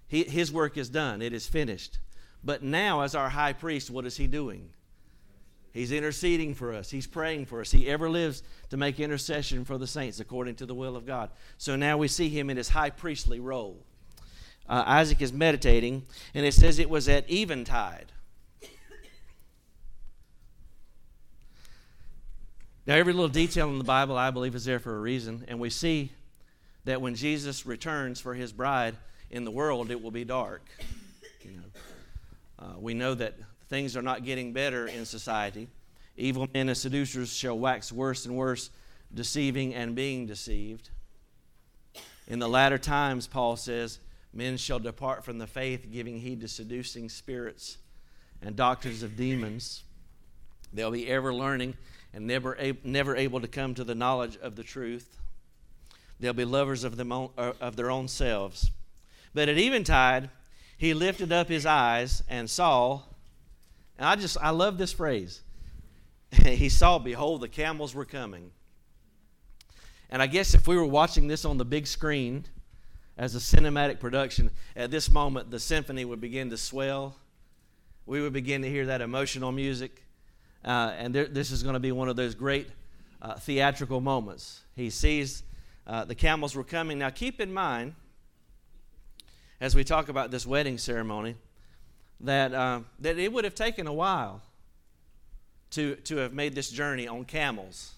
he, 0.07 0.22
his 0.22 0.53
work 0.53 0.77
is 0.77 0.88
done, 0.88 1.20
it 1.20 1.33
is 1.33 1.48
finished. 1.48 1.98
But 2.44 2.62
now, 2.62 3.00
as 3.00 3.16
our 3.16 3.31
high 3.31 3.55
priest, 3.55 3.90
what 3.90 4.07
is 4.07 4.18
he 4.18 4.29
doing? 4.29 4.70
He's 5.74 5.90
interceding 5.90 6.54
for 6.54 6.72
us. 6.72 6.88
He's 6.88 7.08
praying 7.08 7.46
for 7.46 7.60
us. 7.60 7.72
He 7.72 7.88
ever 7.88 8.08
lives 8.08 8.44
to 8.70 8.76
make 8.76 9.00
intercession 9.00 9.64
for 9.64 9.76
the 9.76 9.88
saints 9.88 10.20
according 10.20 10.54
to 10.56 10.66
the 10.66 10.74
will 10.74 10.94
of 10.94 11.04
God. 11.04 11.30
So 11.58 11.74
now 11.74 11.98
we 11.98 12.06
see 12.06 12.28
him 12.28 12.48
in 12.48 12.56
his 12.56 12.68
high 12.68 12.90
priestly 12.90 13.40
role. 13.40 13.84
Uh, 14.68 14.84
Isaac 14.87 15.20
is 15.20 15.32
meditating, 15.32 16.06
and 16.32 16.46
it 16.46 16.54
says 16.54 16.78
it 16.78 16.88
was 16.88 17.08
at 17.08 17.28
eventide. 17.28 18.12
Now, 22.87 22.94
every 22.94 23.12
little 23.12 23.28
detail 23.28 23.68
in 23.68 23.78
the 23.78 23.84
Bible, 23.84 24.16
I 24.16 24.30
believe, 24.30 24.54
is 24.54 24.66
there 24.66 24.78
for 24.78 24.94
a 24.94 25.00
reason. 25.00 25.44
And 25.48 25.58
we 25.58 25.70
see 25.70 26.12
that 26.84 27.00
when 27.00 27.16
Jesus 27.16 27.66
returns 27.66 28.20
for 28.20 28.34
his 28.34 28.52
bride 28.52 28.94
in 29.28 29.44
the 29.44 29.50
world, 29.50 29.90
it 29.90 30.00
will 30.00 30.12
be 30.12 30.24
dark. 30.24 30.62
You 31.42 31.50
know, 31.52 32.64
uh, 32.64 32.78
we 32.78 32.94
know 32.94 33.14
that 33.14 33.34
things 33.68 33.96
are 33.96 34.03
not 34.03 34.24
getting 34.24 34.53
better 34.53 34.87
in 34.87 35.05
society. 35.05 35.68
Evil 36.16 36.48
men 36.55 36.68
and 36.68 36.77
seducers 36.79 37.33
shall 37.33 37.59
wax 37.59 37.90
worse 37.90 38.27
and 38.27 38.37
worse, 38.37 38.70
deceiving 39.12 39.74
and 39.74 39.94
being 39.94 40.27
deceived. 40.27 40.90
In 42.27 42.38
the 42.38 42.48
latter 42.48 42.79
times, 42.79 43.27
Paul 43.27 43.57
says, 43.57 43.98
men 44.33 44.57
shall 44.57 44.79
depart 44.79 45.24
from 45.24 45.38
the 45.38 45.46
faith, 45.46 45.88
giving 45.92 46.20
heed 46.20 46.40
to 46.40 46.48
seducing 46.48 47.09
spirits 47.09 47.79
and 48.42 48.57
doctrines 48.57 49.03
of 49.03 49.16
demons. 49.16 49.83
They'll 50.72 50.90
be 50.90 51.09
ever 51.09 51.33
learning 51.35 51.77
and 52.12 52.27
never, 52.27 52.57
never 52.83 53.16
able 53.16 53.40
to 53.40 53.48
come 53.48 53.74
to 53.74 53.85
the 53.85 53.94
knowledge 53.94 54.37
of 54.38 54.57
the 54.57 54.62
truth. 54.62 55.18
They'll 56.20 56.33
be 56.33 56.44
lovers 56.44 56.85
of, 56.85 56.96
them 56.96 57.12
uh, 57.12 57.27
of 57.37 57.77
their 57.77 57.90
own 57.90 58.09
selves. 58.09 58.70
But 59.35 59.48
at 59.48 59.59
eventide, 59.59 60.31
he 60.77 60.94
lifted 60.94 61.33
up 61.33 61.48
his 61.48 61.66
eyes 61.66 62.22
and 62.29 62.48
saw, 62.48 63.03
and 63.98 64.07
I 64.09 64.16
just, 64.16 64.37
I 64.40 64.50
love 64.50 64.78
this 64.78 64.92
phrase. 64.92 65.42
he 66.44 66.68
saw, 66.68 66.98
behold, 66.98 67.40
the 67.40 67.48
camels 67.48 67.94
were 67.94 68.04
coming. 68.04 68.50
And 70.11 70.20
I 70.22 70.26
guess 70.26 70.54
if 70.54 70.66
we 70.66 70.76
were 70.76 70.85
watching 70.85 71.28
this 71.28 71.44
on 71.44 71.59
the 71.59 71.64
big 71.64 71.87
screen 71.87 72.44
as 73.16 73.35
a 73.35 73.38
cinematic 73.38 74.00
production, 74.00 74.50
at 74.76 74.90
this 74.90 75.11
moment 75.11 75.50
the 75.50 75.61
symphony 75.61 76.04
would 76.04 76.20
begin 76.20 76.50
to 76.50 76.57
swell. 76.57 77.16
We 78.07 78.20
would 78.20 78.33
begin 78.33 78.62
to 78.62 78.68
hear 78.68 78.87
that 78.87 79.00
emotional 79.00 79.52
music. 79.52 80.02
Uh, 80.64 80.92
and 80.98 81.14
there, 81.14 81.26
this 81.26 81.50
is 81.50 81.62
going 81.62 81.74
to 81.74 81.80
be 81.80 81.92
one 81.92 82.09
of 82.09 82.16
those 82.16 82.35
great 82.35 82.68
uh, 83.22 83.35
theatrical 83.35 84.00
moments. 84.00 84.62
He 84.76 84.90
sees 84.90 85.42
uh, 85.87 86.04
the 86.04 86.14
camels 86.14 86.54
were 86.54 86.64
coming. 86.64 86.98
Now, 86.98 87.11
keep 87.11 87.40
in 87.40 87.52
mind, 87.52 87.94
as 89.61 89.74
we 89.74 89.85
talk 89.85 90.09
about 90.09 90.30
this 90.30 90.46
wedding 90.46 90.78
ceremony, 90.78 91.37
that, 92.20 92.55
uh, 92.55 92.81
that 93.00 93.18
it 93.18 93.33
would 93.33 93.44
have 93.44 93.55
taken 93.55 93.87
a 93.87 93.92
while 93.92 94.42
to, 95.70 95.96
to 95.96 96.16
have 96.18 96.33
made 96.33 96.55
this 96.55 96.70
journey 96.70 97.09
on 97.09 97.24
camels. 97.24 97.94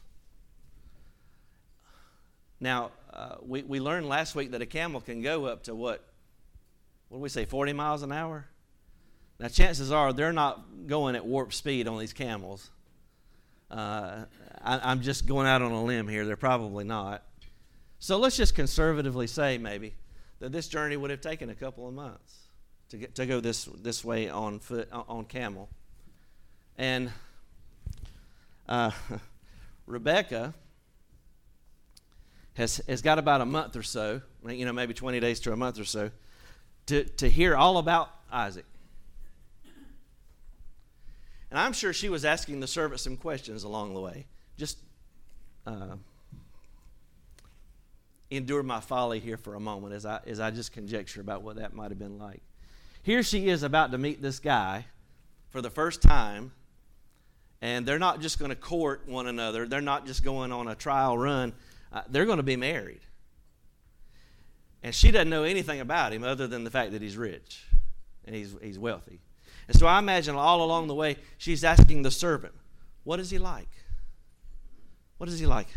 Now, 2.59 2.91
uh, 3.13 3.37
we, 3.43 3.63
we 3.63 3.81
learned 3.81 4.09
last 4.09 4.35
week 4.35 4.53
that 4.53 4.63
a 4.63 4.67
camel 4.67 5.01
can 5.01 5.21
go 5.23 5.47
up 5.47 5.65
to 5.65 5.75
what? 5.75 6.03
What 7.09 7.19
do 7.19 7.23
we 7.23 7.29
say, 7.29 7.45
40 7.45 7.73
miles 7.73 8.03
an 8.03 8.13
hour? 8.13 8.47
Now, 9.39 9.49
chances 9.49 9.93
are 9.93 10.13
they're 10.13 10.33
not 10.33 10.87
going 10.87 11.15
at 11.15 11.25
warp 11.25 11.53
speed 11.53 11.87
on 11.87 11.99
these 11.99 12.13
camels. 12.13 12.71
Uh, 13.71 14.25
I, 14.63 14.93
am 14.93 15.03
just 15.03 15.27
going 15.27 15.47
out 15.47 15.61
on 15.63 15.73
a 15.73 15.85
limb 15.85 16.09
here. 16.09 16.25
They're 16.25 16.37
probably 16.37 16.85
not. 16.85 17.23
So 17.99 18.19
let's 18.19 18.37
just 18.37 18.55
conservatively 18.55 19.27
say 19.27 19.59
maybe 19.59 19.95
that 20.41 20.53
this 20.53 20.69
journey 20.69 20.97
would 20.97 21.11
have 21.11 21.21
taken 21.21 21.51
a 21.51 21.55
couple 21.55 21.87
of 21.87 21.95
months 21.95 22.46
to 22.91 22.97
get 22.97 23.15
to 23.17 23.27
go 23.27 23.41
this 23.41 23.65
this 23.65 24.05
way 24.05 24.29
on 24.29 24.59
foot 24.59 24.89
on 24.93 25.25
camel. 25.25 25.69
And 26.77 27.11
uh, 28.69 28.91
Rebecca 29.87 30.55
has 32.55 32.81
has 32.89 33.03
got 33.03 33.19
about 33.19 33.41
a 33.41 33.47
month 33.47 33.77
or 33.77 33.83
so, 33.83 34.21
you 34.47 34.65
know, 34.65 34.73
maybe 34.73 34.95
20 34.95 35.21
days 35.21 35.41
to 35.41 35.53
a 35.53 35.57
month 35.57 35.79
or 35.79 35.85
so, 35.85 36.11
to 36.87 37.05
to 37.05 37.29
hear 37.29 37.57
all 37.57 37.79
about 37.79 38.11
Isaac. 38.31 38.65
And 41.51 41.61
I'm 41.61 41.73
sure 41.73 41.93
she 41.93 42.09
was 42.09 42.25
asking 42.25 42.61
the 42.61 42.67
servant 42.67 43.01
some 43.01 43.17
questions 43.17 43.63
along 43.63 43.95
the 43.95 44.01
way. 44.01 44.27
Just 44.57 44.79
uh, 45.67 45.97
endure 48.31 48.63
my 48.63 48.81
folly 48.81 49.21
here 49.21 49.37
for 49.37 49.55
a 49.55 49.61
moment 49.61 49.95
as 49.95 50.05
I, 50.05 50.21
as 50.27 50.41
I 50.41 50.51
just 50.51 50.73
conjecture 50.73 51.21
about 51.21 51.43
what 51.43 51.57
that 51.57 51.73
might 51.73 51.91
have 51.91 51.99
been 51.99 52.19
like. 52.19 52.43
Here 53.07 53.23
she 53.23 53.47
is 53.47 53.63
about 53.63 53.93
to 53.93 53.99
meet 53.99 54.21
this 54.21 54.41
guy 54.41 54.85
for 55.51 55.63
the 55.63 55.71
first 55.71 56.03
time, 56.03 56.51
and 57.63 57.87
they're 57.87 58.01
not 58.01 58.21
just 58.21 58.41
going 58.41 58.49
to 58.49 58.57
court 58.57 59.07
one 59.07 59.29
another, 59.29 59.65
they're 59.65 59.81
not 59.81 60.07
just 60.07 60.25
going 60.25 60.51
on 60.51 60.67
a 60.67 60.75
trial 60.75 61.17
run, 61.17 61.53
uh, 61.93 62.03
they're 62.09 62.25
going 62.25 62.39
to 62.39 62.43
be 62.43 62.57
married. 62.57 63.03
And 64.83 64.93
she 64.93 65.13
doesn't 65.13 65.31
know 65.31 65.45
anything 65.45 65.79
about 65.79 66.13
him 66.13 66.25
other 66.25 66.49
than 66.49 66.65
the 66.65 66.71
fact 66.73 66.91
that 66.91 67.01
he's 67.01 67.17
rich 67.17 67.65
and 68.25 68.35
he's, 68.35 68.57
he's 68.61 68.77
wealthy. 68.77 69.21
And 69.69 69.79
so 69.79 69.87
I 69.87 70.01
imagine 70.01 70.35
all 70.35 70.65
along 70.65 70.89
the 70.89 70.95
way, 70.97 71.15
she's 71.39 71.63
asking 71.63 72.03
the 72.03 72.11
servant, 72.11 72.55
What 73.05 73.21
is 73.21 73.31
he 73.31 73.39
like? 73.39 73.71
What 75.19 75.29
is 75.29 75.39
he 75.39 75.47
like? 75.47 75.69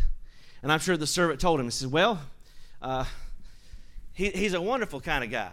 And 0.64 0.72
I'm 0.72 0.80
sure 0.80 0.96
the 0.96 1.06
servant 1.06 1.40
told 1.40 1.60
him, 1.60 1.66
He 1.66 1.70
says, 1.70 1.86
Well, 1.86 2.20
uh, 2.82 3.04
he, 4.14 4.30
he's 4.30 4.54
a 4.54 4.60
wonderful 4.60 5.00
kind 5.00 5.22
of 5.22 5.30
guy. 5.30 5.52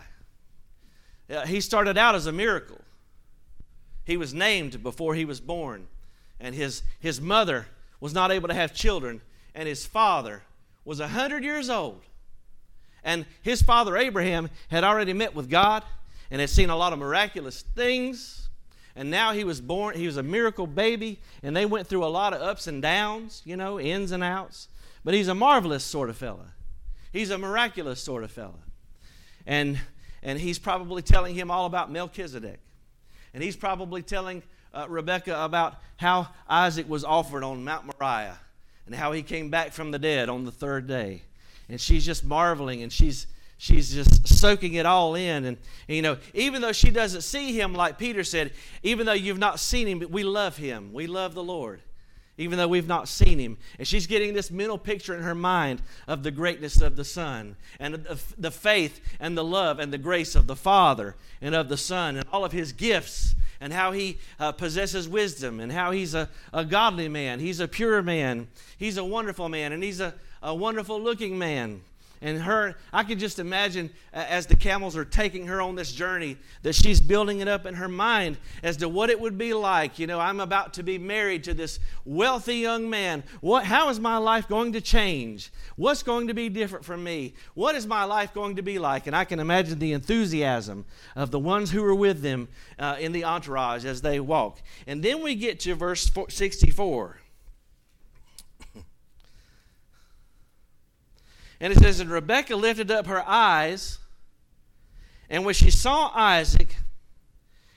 Uh, 1.29 1.45
he 1.45 1.61
started 1.61 1.97
out 1.97 2.15
as 2.15 2.25
a 2.25 2.31
miracle. 2.31 2.81
He 4.05 4.17
was 4.17 4.33
named 4.33 4.81
before 4.83 5.15
he 5.15 5.25
was 5.25 5.39
born. 5.39 5.87
and 6.39 6.53
his, 6.55 6.83
his 6.99 7.19
mother 7.19 7.67
was 7.99 8.13
not 8.13 8.31
able 8.31 8.47
to 8.47 8.53
have 8.53 8.73
children, 8.73 9.21
and 9.55 9.67
his 9.67 9.85
father 9.85 10.43
was 10.85 10.99
100 10.99 11.43
years 11.43 11.69
old. 11.69 12.01
And 13.03 13.25
his 13.41 13.61
father 13.61 13.97
Abraham 13.97 14.49
had 14.69 14.83
already 14.83 15.13
met 15.13 15.33
with 15.33 15.49
God 15.49 15.83
and 16.29 16.41
had 16.41 16.49
seen 16.49 16.69
a 16.69 16.75
lot 16.75 16.93
of 16.93 16.99
miraculous 16.99 17.61
things. 17.61 18.49
And 18.95 19.09
now 19.11 19.33
he 19.33 19.43
was 19.43 19.61
born, 19.61 19.95
he 19.95 20.05
was 20.05 20.17
a 20.17 20.23
miracle 20.23 20.67
baby, 20.67 21.19
and 21.43 21.55
they 21.55 21.65
went 21.65 21.87
through 21.87 22.03
a 22.03 22.07
lot 22.07 22.33
of 22.33 22.41
ups 22.41 22.67
and 22.67 22.81
downs, 22.81 23.41
you 23.45 23.55
know, 23.55 23.79
ins 23.79 24.11
and 24.11 24.23
outs. 24.23 24.67
But 25.03 25.13
he's 25.13 25.27
a 25.27 25.35
marvelous 25.35 25.83
sort 25.83 26.09
of 26.09 26.17
fella. 26.17 26.53
He's 27.11 27.29
a 27.29 27.37
miraculous 27.37 28.01
sort 28.01 28.23
of 28.23 28.31
fella. 28.31 28.59
And, 29.45 29.79
and 30.23 30.39
he's 30.39 30.59
probably 30.59 31.01
telling 31.01 31.35
him 31.35 31.51
all 31.51 31.65
about 31.65 31.91
Melchizedek. 31.91 32.59
And 33.33 33.43
he's 33.43 33.55
probably 33.55 34.01
telling 34.01 34.43
uh, 34.73 34.87
Rebecca 34.89 35.43
about 35.43 35.75
how 35.97 36.27
Isaac 36.49 36.89
was 36.89 37.03
offered 37.03 37.43
on 37.43 37.63
Mount 37.63 37.85
Moriah 37.85 38.39
and 38.85 38.95
how 38.95 39.11
he 39.11 39.21
came 39.21 39.49
back 39.49 39.71
from 39.71 39.91
the 39.91 39.99
dead 39.99 40.29
on 40.29 40.45
the 40.45 40.51
third 40.51 40.87
day. 40.87 41.21
And 41.69 41.79
she's 41.79 42.05
just 42.05 42.23
marveling 42.23 42.81
and 42.83 42.91
she's 42.91 43.27
she's 43.57 43.93
just 43.93 44.27
soaking 44.27 44.75
it 44.75 44.85
all 44.85 45.15
in 45.15 45.43
and, 45.45 45.57
and, 45.87 45.95
you 45.95 46.01
know 46.03 46.17
even 46.35 46.61
though 46.61 46.71
she 46.71 46.91
doesn't 46.91 47.21
see 47.21 47.59
him 47.59 47.73
like 47.73 47.97
peter 47.97 48.23
said 48.23 48.51
even 48.83 49.07
though 49.07 49.13
you've 49.13 49.39
not 49.39 49.59
seen 49.59 49.87
him 49.87 50.03
we 50.11 50.23
love 50.23 50.57
him 50.57 50.93
we 50.93 51.07
love 51.07 51.33
the 51.33 51.43
lord 51.43 51.81
even 52.37 52.57
though 52.57 52.67
we've 52.67 52.87
not 52.87 53.07
seen 53.07 53.39
him. 53.39 53.57
And 53.77 53.87
she's 53.87 54.07
getting 54.07 54.33
this 54.33 54.51
mental 54.51 54.77
picture 54.77 55.15
in 55.15 55.23
her 55.23 55.35
mind 55.35 55.81
of 56.07 56.23
the 56.23 56.31
greatness 56.31 56.81
of 56.81 56.95
the 56.95 57.03
Son 57.03 57.55
and 57.79 58.05
of 58.07 58.33
the 58.37 58.51
faith 58.51 59.01
and 59.19 59.37
the 59.37 59.43
love 59.43 59.79
and 59.79 59.91
the 59.91 59.97
grace 59.97 60.35
of 60.35 60.47
the 60.47 60.55
Father 60.55 61.15
and 61.41 61.55
of 61.55 61.69
the 61.69 61.77
Son 61.77 62.15
and 62.15 62.25
all 62.31 62.45
of 62.45 62.51
his 62.51 62.71
gifts 62.71 63.35
and 63.59 63.73
how 63.73 63.91
he 63.91 64.19
uh, 64.39 64.51
possesses 64.51 65.09
wisdom 65.09 65.59
and 65.59 65.71
how 65.71 65.91
he's 65.91 66.13
a, 66.13 66.29
a 66.53 66.63
godly 66.63 67.07
man. 67.07 67.39
He's 67.39 67.59
a 67.59 67.67
pure 67.67 68.01
man. 68.03 68.47
He's 68.77 68.97
a 68.97 69.03
wonderful 69.03 69.49
man 69.49 69.73
and 69.73 69.83
he's 69.83 69.99
a, 69.99 70.13
a 70.43 70.53
wonderful 70.53 71.01
looking 71.01 71.37
man. 71.37 71.81
And 72.21 72.41
her, 72.41 72.75
I 72.91 73.03
can 73.03 73.19
just 73.19 73.37
imagine 73.37 73.91
uh, 74.13 74.25
as 74.27 74.47
the 74.47 74.55
camels 74.55 74.97
are 74.97 75.05
taking 75.05 75.47
her 75.47 75.61
on 75.61 75.75
this 75.75 75.91
journey 75.91 76.37
that 76.63 76.73
she's 76.73 76.99
building 76.99 77.41
it 77.41 77.47
up 77.47 77.65
in 77.65 77.75
her 77.75 77.87
mind 77.87 78.37
as 78.63 78.77
to 78.77 78.89
what 78.89 79.09
it 79.09 79.19
would 79.19 79.37
be 79.37 79.53
like. 79.53 79.99
You 79.99 80.07
know, 80.07 80.19
I'm 80.19 80.39
about 80.39 80.73
to 80.75 80.83
be 80.83 80.97
married 80.97 81.43
to 81.45 81.53
this 81.53 81.79
wealthy 82.05 82.55
young 82.55 82.89
man. 82.89 83.23
What, 83.41 83.65
how 83.65 83.89
is 83.89 83.99
my 83.99 84.17
life 84.17 84.47
going 84.47 84.73
to 84.73 84.81
change? 84.81 85.51
What's 85.75 86.01
going 86.01 86.27
to 86.27 86.33
be 86.33 86.49
different 86.49 86.85
from 86.85 87.03
me? 87.03 87.35
What 87.53 87.75
is 87.75 87.85
my 87.85 88.03
life 88.03 88.33
going 88.33 88.55
to 88.55 88.63
be 88.63 88.79
like? 88.79 89.05
And 89.05 89.15
I 89.15 89.23
can 89.23 89.39
imagine 89.39 89.77
the 89.77 89.93
enthusiasm 89.93 90.85
of 91.15 91.29
the 91.29 91.39
ones 91.39 91.69
who 91.69 91.83
were 91.83 91.95
with 91.95 92.21
them 92.21 92.47
uh, 92.79 92.97
in 92.99 93.11
the 93.11 93.25
entourage 93.25 93.85
as 93.85 94.01
they 94.01 94.19
walk. 94.19 94.59
And 94.87 95.03
then 95.03 95.21
we 95.21 95.35
get 95.35 95.59
to 95.61 95.75
verse 95.75 96.09
64. 96.29 97.17
And 101.59 101.73
it 101.73 101.79
says, 101.79 101.99
And 101.99 102.09
Rebekah 102.09 102.55
lifted 102.55 102.91
up 102.91 103.07
her 103.07 103.23
eyes, 103.27 103.99
and 105.29 105.43
when 105.45 105.53
she 105.53 105.71
saw 105.71 106.11
Isaac, 106.13 106.77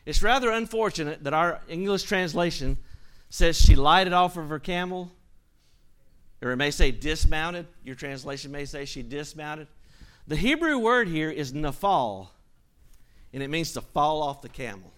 it's 0.07 0.23
rather 0.23 0.51
unfortunate 0.51 1.25
that 1.25 1.35
our 1.35 1.61
English 1.69 2.05
translation 2.05 2.79
says 3.29 3.61
she 3.61 3.75
lighted 3.75 4.12
off 4.12 4.37
of 4.37 4.49
her 4.49 4.59
camel, 4.59 5.11
or 6.43 6.51
it 6.53 6.57
may 6.57 6.71
say 6.71 6.90
dismounted. 6.90 7.66
Your 7.85 7.95
translation 7.95 8.51
may 8.51 8.64
say 8.64 8.85
she 8.85 9.03
dismounted. 9.03 9.69
The 10.27 10.37
Hebrew 10.37 10.79
word 10.79 11.09
here 11.09 11.31
is 11.31 11.53
nafal, 11.53 12.29
and 13.33 13.43
it 13.43 13.49
means 13.49 13.73
to 13.73 13.81
fall 13.81 14.23
off 14.23 14.43
the 14.43 14.49
camel. 14.49 14.93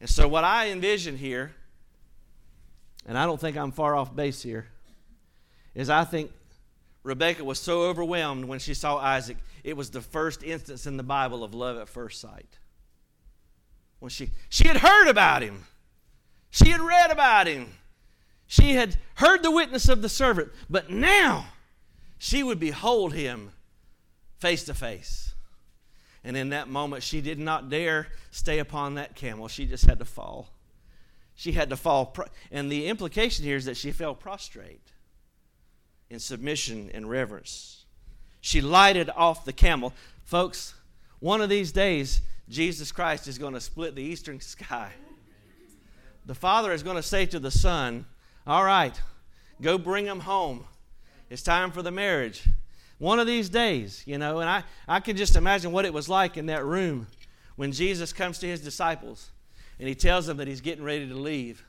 And 0.00 0.10
so, 0.10 0.28
what 0.28 0.44
I 0.44 0.70
envision 0.70 1.16
here, 1.16 1.54
and 3.06 3.16
I 3.16 3.24
don't 3.24 3.40
think 3.40 3.56
I'm 3.56 3.72
far 3.72 3.96
off 3.96 4.14
base 4.14 4.42
here, 4.42 4.66
is 5.76 5.90
I 5.90 6.04
think 6.04 6.32
Rebecca 7.04 7.44
was 7.44 7.60
so 7.60 7.82
overwhelmed 7.82 8.46
when 8.46 8.58
she 8.58 8.74
saw 8.74 8.96
Isaac. 8.96 9.36
It 9.62 9.76
was 9.76 9.90
the 9.90 10.00
first 10.00 10.42
instance 10.42 10.86
in 10.86 10.96
the 10.96 11.04
Bible 11.04 11.44
of 11.44 11.54
love 11.54 11.76
at 11.76 11.88
first 11.88 12.20
sight. 12.20 12.58
When 14.00 14.08
she, 14.08 14.30
she 14.48 14.66
had 14.66 14.78
heard 14.78 15.06
about 15.06 15.42
him, 15.42 15.64
she 16.50 16.70
had 16.70 16.80
read 16.80 17.12
about 17.12 17.46
him, 17.46 17.74
she 18.46 18.74
had 18.74 18.96
heard 19.16 19.42
the 19.42 19.50
witness 19.50 19.88
of 19.88 20.02
the 20.02 20.08
servant, 20.08 20.50
but 20.70 20.90
now 20.90 21.46
she 22.18 22.42
would 22.42 22.58
behold 22.58 23.12
him 23.12 23.50
face 24.38 24.64
to 24.64 24.74
face. 24.74 25.34
And 26.24 26.36
in 26.36 26.48
that 26.50 26.68
moment, 26.68 27.02
she 27.02 27.20
did 27.20 27.38
not 27.38 27.68
dare 27.68 28.08
stay 28.30 28.58
upon 28.58 28.94
that 28.94 29.14
camel. 29.14 29.46
She 29.46 29.66
just 29.66 29.84
had 29.84 29.98
to 29.98 30.04
fall. 30.04 30.48
She 31.34 31.52
had 31.52 31.70
to 31.70 31.76
fall. 31.76 32.16
And 32.50 32.72
the 32.72 32.86
implication 32.86 33.44
here 33.44 33.56
is 33.56 33.66
that 33.66 33.76
she 33.76 33.92
fell 33.92 34.14
prostrate 34.14 34.92
in 36.10 36.18
submission 36.18 36.90
and 36.94 37.08
reverence. 37.08 37.84
She 38.40 38.60
lighted 38.60 39.10
off 39.10 39.44
the 39.44 39.52
camel. 39.52 39.92
Folks, 40.24 40.74
one 41.18 41.40
of 41.40 41.48
these 41.48 41.72
days, 41.72 42.20
Jesus 42.48 42.92
Christ 42.92 43.26
is 43.26 43.38
going 43.38 43.54
to 43.54 43.60
split 43.60 43.94
the 43.94 44.02
eastern 44.02 44.40
sky. 44.40 44.92
The 46.24 46.34
Father 46.34 46.72
is 46.72 46.82
going 46.82 46.96
to 46.96 47.02
say 47.02 47.26
to 47.26 47.38
the 47.38 47.50
Son, 47.50 48.04
All 48.46 48.64
right, 48.64 49.00
go 49.60 49.78
bring 49.78 50.06
him 50.06 50.20
home. 50.20 50.64
It's 51.30 51.42
time 51.42 51.70
for 51.70 51.82
the 51.82 51.90
marriage. 51.90 52.44
One 52.98 53.18
of 53.18 53.26
these 53.26 53.48
days, 53.48 54.02
you 54.06 54.16
know, 54.16 54.40
and 54.40 54.48
I, 54.48 54.64
I 54.88 55.00
can 55.00 55.16
just 55.16 55.36
imagine 55.36 55.72
what 55.72 55.84
it 55.84 55.92
was 55.92 56.08
like 56.08 56.36
in 56.36 56.46
that 56.46 56.64
room 56.64 57.08
when 57.56 57.72
Jesus 57.72 58.12
comes 58.12 58.38
to 58.38 58.46
his 58.46 58.60
disciples 58.60 59.30
and 59.78 59.88
he 59.88 59.94
tells 59.94 60.26
them 60.26 60.38
that 60.38 60.48
he's 60.48 60.60
getting 60.60 60.84
ready 60.84 61.06
to 61.08 61.14
leave. 61.14 61.64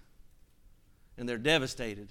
And 1.17 1.28
they're 1.28 1.38
devastated. 1.38 2.10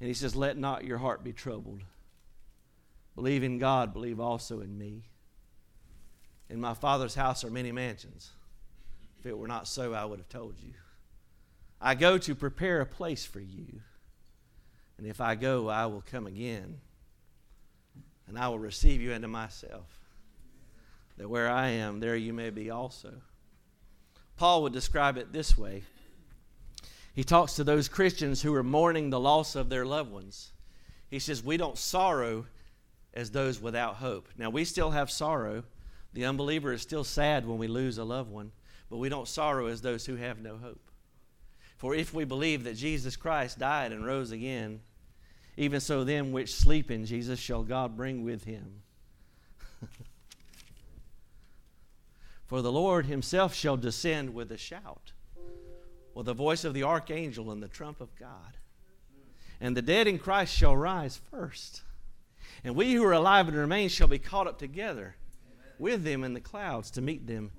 And 0.00 0.08
he 0.08 0.14
says, 0.14 0.36
Let 0.36 0.58
not 0.58 0.84
your 0.84 0.98
heart 0.98 1.24
be 1.24 1.32
troubled. 1.32 1.82
Believe 3.14 3.42
in 3.42 3.58
God, 3.58 3.92
believe 3.92 4.20
also 4.20 4.60
in 4.60 4.76
me. 4.76 5.04
In 6.48 6.60
my 6.60 6.74
Father's 6.74 7.14
house 7.14 7.44
are 7.44 7.50
many 7.50 7.72
mansions. 7.72 8.30
If 9.18 9.26
it 9.26 9.36
were 9.36 9.48
not 9.48 9.66
so, 9.66 9.94
I 9.94 10.04
would 10.04 10.18
have 10.18 10.28
told 10.28 10.54
you. 10.62 10.74
I 11.80 11.94
go 11.94 12.18
to 12.18 12.34
prepare 12.34 12.80
a 12.80 12.86
place 12.86 13.24
for 13.24 13.40
you. 13.40 13.80
And 14.98 15.06
if 15.06 15.20
I 15.20 15.34
go, 15.34 15.68
I 15.68 15.86
will 15.86 16.04
come 16.10 16.26
again. 16.26 16.80
And 18.28 18.38
I 18.38 18.48
will 18.48 18.58
receive 18.58 19.00
you 19.00 19.12
into 19.12 19.28
myself. 19.28 19.88
That 21.16 21.28
where 21.28 21.50
I 21.50 21.68
am, 21.68 22.00
there 22.00 22.16
you 22.16 22.32
may 22.32 22.50
be 22.50 22.70
also. 22.70 23.12
Paul 24.36 24.62
would 24.62 24.72
describe 24.72 25.16
it 25.16 25.32
this 25.32 25.56
way 25.56 25.84
he 27.16 27.24
talks 27.24 27.54
to 27.54 27.64
those 27.64 27.88
Christians 27.88 28.42
who 28.42 28.54
are 28.54 28.62
mourning 28.62 29.08
the 29.08 29.18
loss 29.18 29.56
of 29.56 29.70
their 29.70 29.86
loved 29.86 30.12
ones. 30.12 30.52
He 31.08 31.18
says, 31.18 31.42
We 31.42 31.56
don't 31.56 31.78
sorrow 31.78 32.44
as 33.14 33.30
those 33.30 33.58
without 33.58 33.96
hope. 33.96 34.28
Now, 34.36 34.50
we 34.50 34.66
still 34.66 34.90
have 34.90 35.10
sorrow. 35.10 35.64
The 36.12 36.26
unbeliever 36.26 36.74
is 36.74 36.82
still 36.82 37.04
sad 37.04 37.48
when 37.48 37.56
we 37.56 37.68
lose 37.68 37.96
a 37.96 38.04
loved 38.04 38.30
one, 38.30 38.52
but 38.90 38.98
we 38.98 39.08
don't 39.08 39.26
sorrow 39.26 39.64
as 39.66 39.80
those 39.80 40.04
who 40.04 40.16
have 40.16 40.42
no 40.42 40.58
hope. 40.58 40.90
For 41.78 41.94
if 41.94 42.12
we 42.12 42.24
believe 42.24 42.64
that 42.64 42.76
Jesus 42.76 43.16
Christ 43.16 43.58
died 43.58 43.92
and 43.92 44.04
rose 44.04 44.30
again, 44.30 44.80
even 45.56 45.80
so 45.80 46.04
them 46.04 46.32
which 46.32 46.54
sleep 46.54 46.90
in 46.90 47.06
Jesus 47.06 47.40
shall 47.40 47.62
God 47.62 47.96
bring 47.96 48.24
with 48.24 48.44
him. 48.44 48.82
For 52.44 52.60
the 52.60 52.70
Lord 52.72 53.06
himself 53.06 53.54
shall 53.54 53.78
descend 53.78 54.34
with 54.34 54.52
a 54.52 54.58
shout 54.58 55.12
with 56.16 56.24
the 56.24 56.34
voice 56.34 56.64
of 56.64 56.72
the 56.72 56.82
archangel 56.82 57.50
and 57.50 57.62
the 57.62 57.68
trump 57.68 58.00
of 58.00 58.08
God. 58.16 58.56
And 59.60 59.76
the 59.76 59.82
dead 59.82 60.06
in 60.06 60.18
Christ 60.18 60.56
shall 60.56 60.74
rise 60.74 61.20
first. 61.30 61.82
And 62.64 62.74
we 62.74 62.94
who 62.94 63.04
are 63.04 63.12
alive 63.12 63.48
and 63.48 63.56
remain 63.56 63.90
shall 63.90 64.08
be 64.08 64.18
caught 64.18 64.46
up 64.46 64.58
together 64.58 65.14
with 65.78 66.04
them 66.04 66.24
in 66.24 66.32
the 66.32 66.40
clouds 66.40 66.90
to 66.92 67.02
meet 67.02 67.26
them 67.26 67.50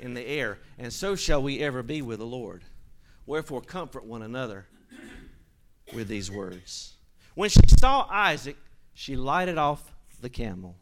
in 0.00 0.14
the 0.14 0.26
air. 0.26 0.58
And 0.78 0.90
so 0.90 1.14
shall 1.14 1.42
we 1.42 1.60
ever 1.60 1.82
be 1.82 2.00
with 2.00 2.18
the 2.18 2.24
Lord. 2.24 2.64
Wherefore, 3.26 3.60
comfort 3.60 4.06
one 4.06 4.22
another 4.22 4.64
with 5.92 6.08
these 6.08 6.30
words. 6.30 6.94
When 7.34 7.50
she 7.50 7.60
saw 7.78 8.06
Isaac, 8.10 8.56
she 8.94 9.14
lighted 9.14 9.58
off 9.58 9.92
the 10.22 10.30
camel. 10.30 10.74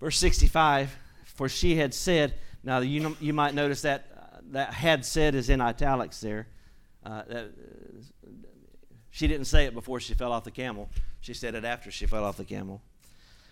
Verse 0.00 0.18
65 0.18 0.96
For 1.24 1.48
she 1.48 1.76
had 1.76 1.94
said, 1.94 2.34
now 2.62 2.80
you, 2.80 3.16
you 3.20 3.32
might 3.32 3.54
notice 3.54 3.82
that 3.82 4.09
that 4.50 4.74
had 4.74 5.04
said 5.04 5.34
is 5.34 5.48
in 5.48 5.60
italics 5.60 6.20
there. 6.20 6.46
Uh, 7.04 7.22
that, 7.28 7.50
she 9.10 9.26
didn't 9.26 9.46
say 9.46 9.64
it 9.64 9.74
before 9.74 10.00
she 10.00 10.14
fell 10.14 10.32
off 10.32 10.44
the 10.44 10.50
camel. 10.50 10.88
She 11.20 11.34
said 11.34 11.54
it 11.54 11.64
after 11.64 11.90
she 11.90 12.06
fell 12.06 12.24
off 12.24 12.36
the 12.36 12.44
camel. 12.44 12.80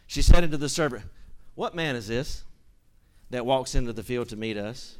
She 0.06 0.22
said 0.22 0.44
unto 0.44 0.56
the 0.56 0.68
servant, 0.68 1.04
What 1.54 1.74
man 1.74 1.96
is 1.96 2.08
this 2.08 2.44
that 3.30 3.44
walks 3.44 3.74
into 3.74 3.92
the 3.92 4.02
field 4.02 4.28
to 4.30 4.36
meet 4.36 4.56
us? 4.56 4.96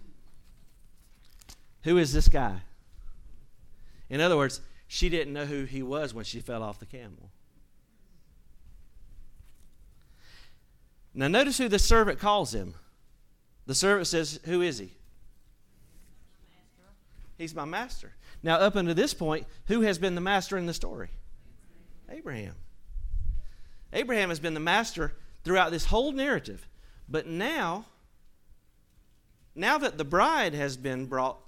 Who 1.83 1.97
is 1.97 2.13
this 2.13 2.29
guy? 2.29 2.63
In 4.11 4.21
other 4.21 4.37
words, 4.37 4.61
she 4.87 5.09
didn't 5.09 5.33
know 5.33 5.47
who 5.47 5.65
he 5.65 5.83
was 5.83 6.13
when 6.13 6.25
she 6.25 6.41
fell 6.41 6.63
off 6.63 6.79
the 6.79 6.87
camel. 6.87 7.31
Now, 11.15 11.29
notice 11.29 11.59
who 11.59 11.69
the 11.69 11.79
servant 11.79 12.19
calls 12.19 12.55
him 12.55 12.75
The 13.67 13.75
servant 13.75 14.07
says, 14.07 14.41
Who 14.45 14.63
is 14.63 14.79
he? 14.79 14.93
He's 17.39 17.55
my 17.55 17.65
master. 17.65 18.15
Now, 18.43 18.57
up 18.57 18.75
until 18.75 18.95
this 18.95 19.15
point, 19.15 19.47
who 19.69 19.83
has 19.83 19.97
been 19.99 20.17
the 20.17 20.21
master 20.21 20.59
in 20.59 20.67
the 20.67 20.75
story? 20.75 21.11
Abraham. 22.11 22.57
Abraham 23.93 24.29
has 24.29 24.41
been 24.41 24.55
the 24.55 24.61
master 24.61 25.15
throughout 25.45 25.71
this 25.71 25.87
whole 25.87 26.13
narrative. 26.13 26.67
But 27.09 27.27
now, 27.27 27.87
now 29.55 29.79
that 29.79 29.97
the 29.97 30.05
bride 30.05 30.53
has 30.53 30.77
been 30.77 31.07
brought, 31.07 31.39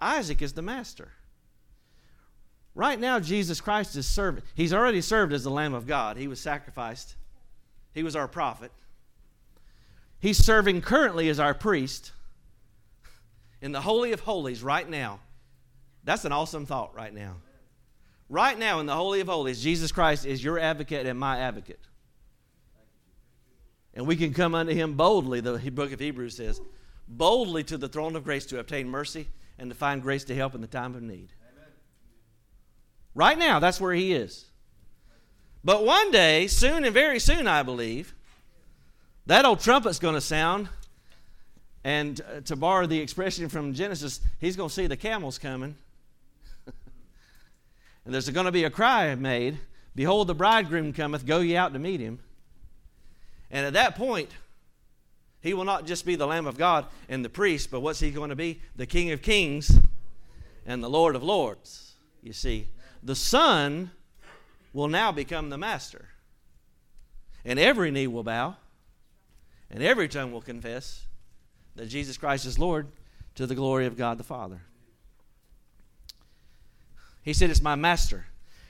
Isaac 0.00 0.42
is 0.42 0.52
the 0.52 0.62
master. 0.62 1.12
Right 2.74 3.00
now, 3.00 3.20
Jesus 3.20 3.60
Christ 3.60 3.96
is 3.96 4.06
serving. 4.06 4.42
He's 4.54 4.72
already 4.72 5.00
served 5.00 5.32
as 5.32 5.44
the 5.44 5.50
Lamb 5.50 5.74
of 5.74 5.86
God. 5.86 6.16
He 6.16 6.28
was 6.28 6.40
sacrificed. 6.40 7.16
He 7.94 8.02
was 8.02 8.16
our 8.16 8.28
prophet. 8.28 8.72
He's 10.20 10.38
serving 10.38 10.82
currently 10.82 11.28
as 11.28 11.40
our 11.40 11.54
priest 11.54 12.12
in 13.62 13.72
the 13.72 13.80
Holy 13.80 14.12
of 14.12 14.20
Holies 14.20 14.62
right 14.62 14.88
now. 14.88 15.20
That's 16.04 16.26
an 16.26 16.32
awesome 16.32 16.66
thought 16.66 16.94
right 16.94 17.14
now. 17.14 17.36
Right 18.28 18.58
now, 18.58 18.80
in 18.80 18.86
the 18.86 18.94
Holy 18.94 19.20
of 19.20 19.28
Holies, 19.28 19.62
Jesus 19.62 19.92
Christ 19.92 20.26
is 20.26 20.42
your 20.42 20.58
advocate 20.58 21.06
and 21.06 21.18
my 21.18 21.38
advocate. 21.38 21.80
And 23.94 24.06
we 24.06 24.16
can 24.16 24.34
come 24.34 24.54
unto 24.54 24.74
him 24.74 24.94
boldly, 24.94 25.40
the 25.40 25.58
book 25.70 25.92
of 25.92 26.00
Hebrews 26.00 26.36
says, 26.36 26.60
boldly 27.06 27.62
to 27.64 27.78
the 27.78 27.88
throne 27.88 28.16
of 28.16 28.24
grace 28.24 28.46
to 28.46 28.58
obtain 28.58 28.88
mercy 28.88 29.28
and 29.58 29.70
to 29.70 29.76
find 29.76 30.02
grace 30.02 30.24
to 30.24 30.34
help 30.34 30.54
in 30.54 30.60
the 30.60 30.66
time 30.66 30.94
of 30.94 31.02
need. 31.02 31.28
Amen. 31.54 31.68
Right 33.14 33.38
now, 33.38 33.60
that's 33.60 33.80
where 33.80 33.94
he 33.94 34.12
is. 34.12 34.46
But 35.62 35.84
one 35.84 36.10
day, 36.10 36.46
soon 36.48 36.84
and 36.84 36.94
very 36.94 37.20
soon, 37.20 37.46
I 37.46 37.62
believe, 37.62 38.14
that 39.26 39.44
old 39.44 39.60
trumpet's 39.60 40.00
going 40.00 40.14
to 40.14 40.20
sound. 40.20 40.68
And 41.84 42.20
uh, 42.20 42.40
to 42.42 42.56
borrow 42.56 42.86
the 42.86 43.00
expression 43.00 43.48
from 43.48 43.74
Genesis, 43.74 44.20
he's 44.38 44.56
going 44.56 44.68
to 44.68 44.74
see 44.74 44.86
the 44.86 44.96
camels 44.96 45.38
coming. 45.38 45.74
and 48.04 48.14
there's 48.14 48.28
going 48.30 48.46
to 48.46 48.52
be 48.52 48.64
a 48.64 48.70
cry 48.70 49.14
made 49.14 49.58
Behold, 49.94 50.26
the 50.26 50.34
bridegroom 50.34 50.92
cometh, 50.92 51.26
go 51.26 51.40
ye 51.40 51.56
out 51.56 51.72
to 51.72 51.78
meet 51.78 52.00
him. 52.00 52.18
And 53.50 53.66
at 53.66 53.74
that 53.74 53.96
point, 53.96 54.30
he 55.40 55.52
will 55.52 55.64
not 55.64 55.86
just 55.86 56.06
be 56.06 56.14
the 56.14 56.26
Lamb 56.26 56.46
of 56.46 56.56
God 56.56 56.86
and 57.08 57.24
the 57.24 57.28
priest, 57.28 57.70
but 57.70 57.80
what's 57.80 58.00
he 58.00 58.10
going 58.10 58.30
to 58.30 58.36
be? 58.36 58.60
The 58.76 58.86
King 58.86 59.10
of 59.10 59.20
Kings 59.20 59.78
and 60.64 60.82
the 60.82 60.88
Lord 60.88 61.14
of 61.14 61.22
Lords. 61.22 61.92
You 62.22 62.32
see, 62.32 62.68
the 63.02 63.14
Son 63.14 63.90
will 64.72 64.88
now 64.88 65.12
become 65.12 65.50
the 65.50 65.58
Master. 65.58 66.08
And 67.44 67.58
every 67.58 67.90
knee 67.90 68.06
will 68.06 68.22
bow, 68.22 68.56
and 69.70 69.82
every 69.82 70.08
tongue 70.08 70.32
will 70.32 70.40
confess 70.40 71.06
that 71.76 71.86
Jesus 71.86 72.16
Christ 72.16 72.46
is 72.46 72.58
Lord 72.58 72.88
to 73.34 73.46
the 73.46 73.54
glory 73.54 73.86
of 73.86 73.96
God 73.96 74.18
the 74.18 74.24
Father. 74.24 74.62
He 77.22 77.32
said, 77.32 77.50
It's 77.50 77.62
my 77.62 77.74
Master. 77.74 78.26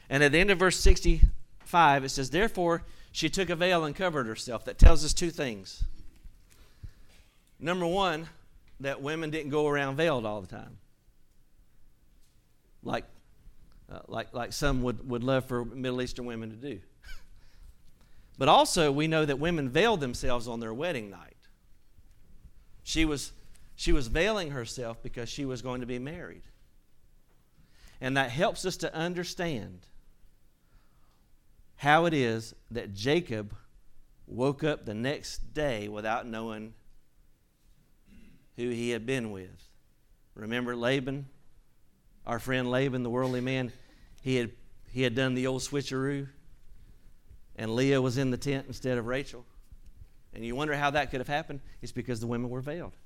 And 0.09 0.23
at 0.23 0.33
the 0.33 0.39
end 0.39 0.51
of 0.51 0.59
verse 0.59 0.79
65, 0.79 2.05
it 2.05 2.09
says, 2.11 2.31
Therefore, 2.31 2.85
she 3.11 3.29
took 3.29 3.51
a 3.51 3.57
veil 3.57 3.85
and 3.85 3.97
covered 3.97 4.27
herself. 4.27 4.65
That 4.65 4.79
tells 4.79 5.05
us 5.05 5.15
two 5.15 5.31
things. 5.31 5.85
Number 7.59 7.87
one, 7.87 8.29
that 8.81 9.01
women 9.01 9.31
didn't 9.31 9.51
go 9.51 9.69
around 9.69 9.97
veiled 9.97 10.27
all 10.27 10.41
the 10.41 10.49
time. 10.49 10.79
Like, 12.83 13.05
uh, 13.91 14.01
like, 14.09 14.35
like 14.35 14.53
some 14.53 14.83
would, 14.83 15.09
would 15.09 15.23
love 15.23 15.47
for 15.47 15.65
Middle 15.65 16.03
Eastern 16.03 16.27
women 16.27 16.51
to 16.51 16.57
do. 16.57 16.81
but 18.39 18.49
also, 18.49 18.91
we 18.91 19.07
know 19.07 19.25
that 19.25 19.39
women 19.39 19.69
veiled 19.69 20.01
themselves 20.01 20.49
on 20.49 20.61
their 20.61 20.75
wedding 20.75 21.11
night. 21.11 21.37
She 22.83 23.05
was, 23.05 23.33
she 23.75 23.93
was 23.93 24.09
veiling 24.09 24.51
herself 24.51 25.03
because 25.03 25.29
she 25.29 25.45
was 25.45 25.63
going 25.63 25.81
to 25.81 25.87
be 25.87 25.99
married. 25.99 26.43
And 28.01 28.17
that 28.17 28.31
helps 28.31 28.65
us 28.65 28.77
to 28.79 28.95
understand 28.95 29.87
how 31.77 32.07
it 32.07 32.15
is 32.15 32.55
that 32.71 32.95
Jacob 32.95 33.55
woke 34.27 34.65
up 34.65 34.85
the 34.85 34.95
next 34.95 35.55
day 35.55 35.89
without 35.89 36.27
knowing 36.27 36.75
who 38.57 38.69
he 38.69 38.91
had 38.91 39.07
been 39.07 39.31
with. 39.31 39.69
Remember 40.35 40.75
Laban, 40.75 41.27
our 42.27 42.39
friend 42.39 42.71
Laban, 42.71 43.03
the 43.03 43.11
worldly 43.11 43.41
man? 43.41 43.73
He 44.23 44.37
had, 44.37 44.51
he 44.91 45.03
had 45.03 45.15
done 45.15 45.35
the 45.35 45.47
old 45.47 45.63
switcheroo, 45.63 46.29
and 47.57 47.75
Leah 47.75 48.01
was 48.01 48.19
in 48.19 48.31
the 48.31 48.37
tent 48.37 48.67
instead 48.67 48.99
of 48.99 49.07
Rachel. 49.07 49.45
And 50.35 50.45
you 50.45 50.55
wonder 50.55 50.75
how 50.75 50.91
that 50.91 51.11
could 51.11 51.21
have 51.21 51.29
happened? 51.29 51.61
It's 51.83 51.93
because 51.93 52.21
the 52.21 52.27
women 52.27 52.49
were 52.51 52.61
veiled 52.61 52.97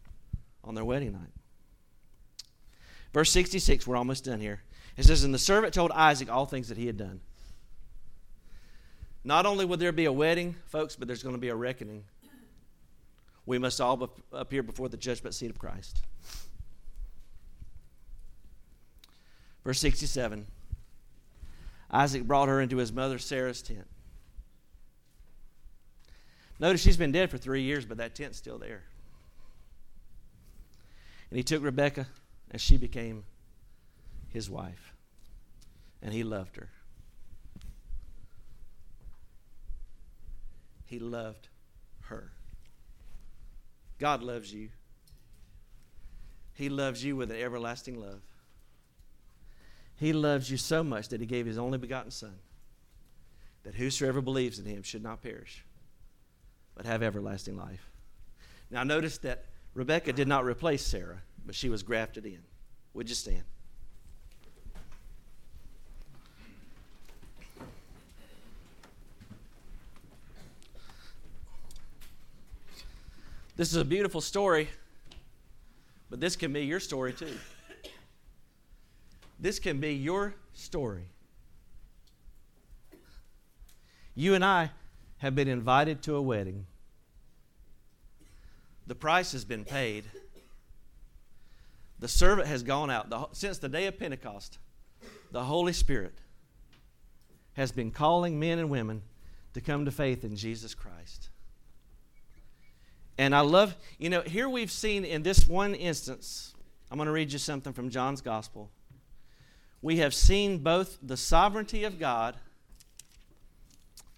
on 0.62 0.74
their 0.74 0.84
wedding 0.84 1.12
night. 1.12 1.32
Verse 3.12 3.30
66, 3.30 3.86
we're 3.86 3.96
almost 3.96 4.24
done 4.24 4.40
here. 4.40 4.62
It 4.96 5.04
says, 5.04 5.24
And 5.24 5.34
the 5.34 5.38
servant 5.38 5.74
told 5.74 5.90
Isaac 5.92 6.30
all 6.30 6.46
things 6.46 6.68
that 6.68 6.78
he 6.78 6.86
had 6.86 6.96
done. 6.96 7.20
Not 9.24 9.44
only 9.44 9.64
would 9.64 9.80
there 9.80 9.92
be 9.92 10.04
a 10.04 10.12
wedding, 10.12 10.54
folks, 10.66 10.94
but 10.94 11.08
there's 11.08 11.22
going 11.22 11.34
to 11.34 11.40
be 11.40 11.48
a 11.48 11.54
reckoning. 11.54 12.04
We 13.44 13.58
must 13.58 13.80
all 13.80 14.10
appear 14.32 14.62
before 14.62 14.88
the 14.88 14.96
judgment 14.96 15.34
seat 15.34 15.50
of 15.50 15.58
Christ. 15.58 16.02
Verse 19.64 19.80
67 19.80 20.46
Isaac 21.90 22.24
brought 22.24 22.48
her 22.48 22.60
into 22.60 22.76
his 22.76 22.92
mother 22.92 23.18
Sarah's 23.18 23.62
tent. 23.62 23.86
Notice 26.58 26.80
she's 26.80 26.96
been 26.96 27.12
dead 27.12 27.30
for 27.30 27.38
three 27.38 27.62
years, 27.62 27.84
but 27.84 27.98
that 27.98 28.14
tent's 28.14 28.38
still 28.38 28.58
there. 28.58 28.82
And 31.30 31.36
he 31.36 31.42
took 31.42 31.62
Rebekah, 31.62 32.06
and 32.50 32.60
she 32.60 32.76
became 32.76 33.24
his 34.28 34.48
wife. 34.48 34.94
And 36.02 36.12
he 36.12 36.24
loved 36.24 36.56
her. 36.56 36.68
He 40.86 40.98
loved 40.98 41.48
her. 42.02 42.30
God 43.98 44.22
loves 44.22 44.52
you. 44.52 44.68
He 46.54 46.68
loves 46.68 47.04
you 47.04 47.16
with 47.16 47.30
an 47.30 47.38
everlasting 47.40 48.00
love. 48.00 48.20
He 49.96 50.12
loves 50.12 50.50
you 50.50 50.56
so 50.56 50.84
much 50.84 51.08
that 51.08 51.20
he 51.20 51.26
gave 51.26 51.46
his 51.46 51.58
only 51.58 51.78
begotten 51.78 52.10
Son, 52.10 52.36
that 53.64 53.74
whosoever 53.74 54.20
believes 54.20 54.58
in 54.58 54.66
him 54.66 54.82
should 54.82 55.02
not 55.02 55.22
perish, 55.22 55.64
but 56.76 56.86
have 56.86 57.02
everlasting 57.02 57.56
life. 57.56 57.90
Now, 58.70 58.84
notice 58.84 59.18
that 59.18 59.46
Rebecca 59.74 60.12
did 60.12 60.28
not 60.28 60.44
replace 60.44 60.84
Sarah, 60.84 61.22
but 61.44 61.54
she 61.54 61.68
was 61.68 61.82
grafted 61.82 62.26
in. 62.26 62.40
Would 62.94 63.08
you 63.08 63.14
stand? 63.14 63.42
This 73.56 73.70
is 73.70 73.76
a 73.76 73.84
beautiful 73.84 74.20
story, 74.20 74.68
but 76.10 76.20
this 76.20 76.36
can 76.36 76.52
be 76.52 76.66
your 76.66 76.78
story 76.78 77.14
too. 77.14 77.38
This 79.40 79.58
can 79.58 79.80
be 79.80 79.94
your 79.94 80.34
story. 80.52 81.08
You 84.14 84.34
and 84.34 84.44
I 84.44 84.70
have 85.18 85.34
been 85.34 85.48
invited 85.48 86.02
to 86.02 86.14
a 86.16 86.22
wedding. 86.22 86.66
The 88.86 88.94
price 88.94 89.32
has 89.32 89.44
been 89.44 89.64
paid. 89.64 90.04
The 91.98 92.08
servant 92.08 92.48
has 92.48 92.62
gone 92.62 92.90
out. 92.90 93.10
The, 93.10 93.26
since 93.32 93.58
the 93.58 93.68
day 93.68 93.86
of 93.86 93.98
Pentecost, 93.98 94.58
the 95.32 95.44
Holy 95.44 95.72
Spirit 95.72 96.18
has 97.54 97.72
been 97.72 97.90
calling 97.90 98.38
men 98.38 98.58
and 98.58 98.68
women 98.68 99.02
to 99.54 99.60
come 99.60 99.86
to 99.86 99.90
faith 99.90 100.22
in 100.24 100.36
Jesus 100.36 100.74
Christ. 100.74 101.30
And 103.18 103.34
I 103.34 103.40
love, 103.40 103.74
you 103.98 104.10
know, 104.10 104.20
here 104.20 104.48
we've 104.48 104.70
seen 104.70 105.04
in 105.04 105.22
this 105.22 105.48
one 105.48 105.74
instance, 105.74 106.54
I'm 106.90 106.98
going 106.98 107.06
to 107.06 107.12
read 107.12 107.32
you 107.32 107.38
something 107.38 107.72
from 107.72 107.88
John's 107.88 108.20
Gospel. 108.20 108.70
We 109.80 109.96
have 109.98 110.12
seen 110.12 110.58
both 110.58 110.98
the 111.02 111.16
sovereignty 111.16 111.84
of 111.84 111.98
God 111.98 112.36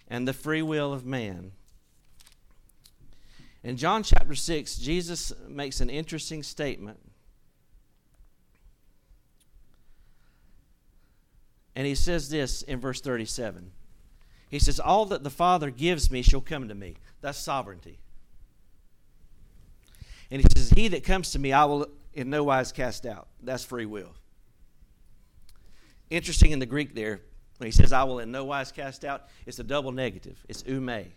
and 0.08 0.26
the 0.26 0.32
free 0.32 0.62
will 0.62 0.92
of 0.92 1.04
man. 1.04 1.52
In 3.62 3.76
John 3.76 4.02
chapter 4.02 4.34
6, 4.34 4.76
Jesus 4.78 5.32
makes 5.46 5.80
an 5.80 5.90
interesting 5.90 6.42
statement. 6.42 6.98
And 11.74 11.86
he 11.86 11.94
says 11.94 12.28
this 12.28 12.62
in 12.62 12.80
verse 12.80 13.00
37. 13.00 13.70
He 14.48 14.58
says, 14.58 14.80
All 14.80 15.04
that 15.06 15.22
the 15.22 15.30
Father 15.30 15.70
gives 15.70 16.10
me 16.10 16.22
shall 16.22 16.40
come 16.40 16.68
to 16.68 16.74
me. 16.74 16.96
That's 17.20 17.38
sovereignty. 17.38 17.98
And 20.30 20.40
he 20.42 20.48
says, 20.56 20.70
He 20.70 20.88
that 20.88 21.04
comes 21.04 21.32
to 21.32 21.38
me, 21.38 21.52
I 21.52 21.64
will 21.66 21.86
in 22.14 22.30
no 22.30 22.44
wise 22.44 22.72
cast 22.72 23.06
out. 23.06 23.28
That's 23.42 23.64
free 23.64 23.86
will. 23.86 24.14
Interesting 26.10 26.50
in 26.50 26.58
the 26.58 26.66
Greek 26.66 26.94
there, 26.94 27.20
when 27.58 27.66
he 27.66 27.72
says, 27.72 27.92
I 27.92 28.04
will 28.04 28.20
in 28.20 28.30
no 28.30 28.44
wise 28.44 28.72
cast 28.72 29.04
out, 29.04 29.28
it's 29.46 29.58
a 29.58 29.64
double 29.64 29.92
negative. 29.92 30.38
It's 30.48 30.64
ou 30.68 30.80
me. 30.80 31.08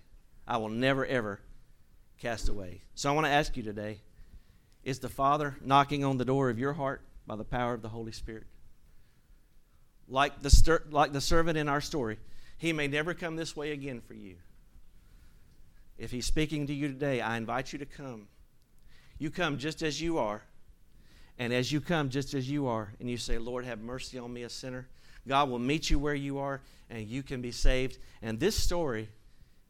I 0.47 0.57
will 0.57 0.69
never, 0.69 1.05
ever 1.05 1.39
cast 2.19 2.49
away. 2.49 2.81
So 2.95 3.09
I 3.09 3.13
want 3.13 3.25
to 3.25 3.31
ask 3.31 3.55
you 3.55 3.63
today 3.63 3.99
is 4.83 4.99
the 4.99 5.09
Father 5.09 5.55
knocking 5.63 6.03
on 6.03 6.17
the 6.17 6.25
door 6.25 6.49
of 6.49 6.57
your 6.57 6.73
heart 6.73 7.03
by 7.27 7.35
the 7.35 7.43
power 7.43 7.75
of 7.75 7.83
the 7.83 7.89
Holy 7.89 8.11
Spirit? 8.11 8.45
Like 10.07 10.41
the, 10.41 10.49
stir, 10.49 10.83
like 10.89 11.13
the 11.13 11.21
servant 11.21 11.57
in 11.57 11.69
our 11.69 11.81
story, 11.81 12.17
he 12.57 12.73
may 12.73 12.87
never 12.87 13.13
come 13.13 13.35
this 13.35 13.55
way 13.55 13.71
again 13.71 14.01
for 14.01 14.15
you. 14.15 14.37
If 15.99 16.09
he's 16.09 16.25
speaking 16.25 16.65
to 16.67 16.73
you 16.73 16.87
today, 16.87 17.21
I 17.21 17.37
invite 17.37 17.71
you 17.71 17.79
to 17.79 17.85
come. 17.85 18.27
You 19.19 19.29
come 19.29 19.59
just 19.59 19.83
as 19.83 20.01
you 20.01 20.17
are. 20.17 20.41
And 21.37 21.53
as 21.53 21.71
you 21.71 21.79
come 21.79 22.09
just 22.09 22.33
as 22.33 22.49
you 22.49 22.67
are, 22.67 22.93
and 22.99 23.09
you 23.09 23.17
say, 23.17 23.37
Lord, 23.37 23.65
have 23.65 23.79
mercy 23.79 24.17
on 24.17 24.33
me, 24.33 24.43
a 24.43 24.49
sinner, 24.49 24.87
God 25.27 25.49
will 25.49 25.59
meet 25.59 25.89
you 25.89 25.99
where 25.99 26.15
you 26.15 26.39
are, 26.39 26.61
and 26.89 27.07
you 27.07 27.23
can 27.23 27.41
be 27.41 27.51
saved. 27.51 27.97
And 28.21 28.39
this 28.39 28.55
story 28.55 29.09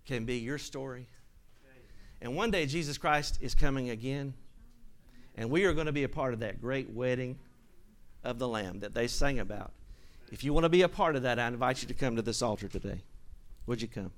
can 0.05 0.25
be 0.25 0.37
your 0.37 0.57
story. 0.57 1.07
And 2.21 2.35
one 2.35 2.51
day, 2.51 2.65
Jesus 2.65 2.97
Christ 2.97 3.39
is 3.41 3.55
coming 3.55 3.89
again. 3.89 4.33
And 5.35 5.49
we 5.49 5.65
are 5.65 5.73
going 5.73 5.87
to 5.87 5.91
be 5.91 6.03
a 6.03 6.09
part 6.09 6.33
of 6.33 6.39
that 6.41 6.61
great 6.61 6.89
wedding 6.89 7.39
of 8.23 8.37
the 8.37 8.47
Lamb 8.47 8.79
that 8.81 8.93
they 8.93 9.07
sang 9.07 9.39
about. 9.39 9.71
If 10.31 10.43
you 10.43 10.53
want 10.53 10.65
to 10.65 10.69
be 10.69 10.83
a 10.83 10.89
part 10.89 11.15
of 11.15 11.23
that, 11.23 11.39
I 11.39 11.47
invite 11.47 11.81
you 11.81 11.87
to 11.87 11.93
come 11.93 12.15
to 12.15 12.21
this 12.21 12.41
altar 12.41 12.67
today. 12.67 13.01
Would 13.65 13.81
you 13.81 13.87
come? 13.87 14.11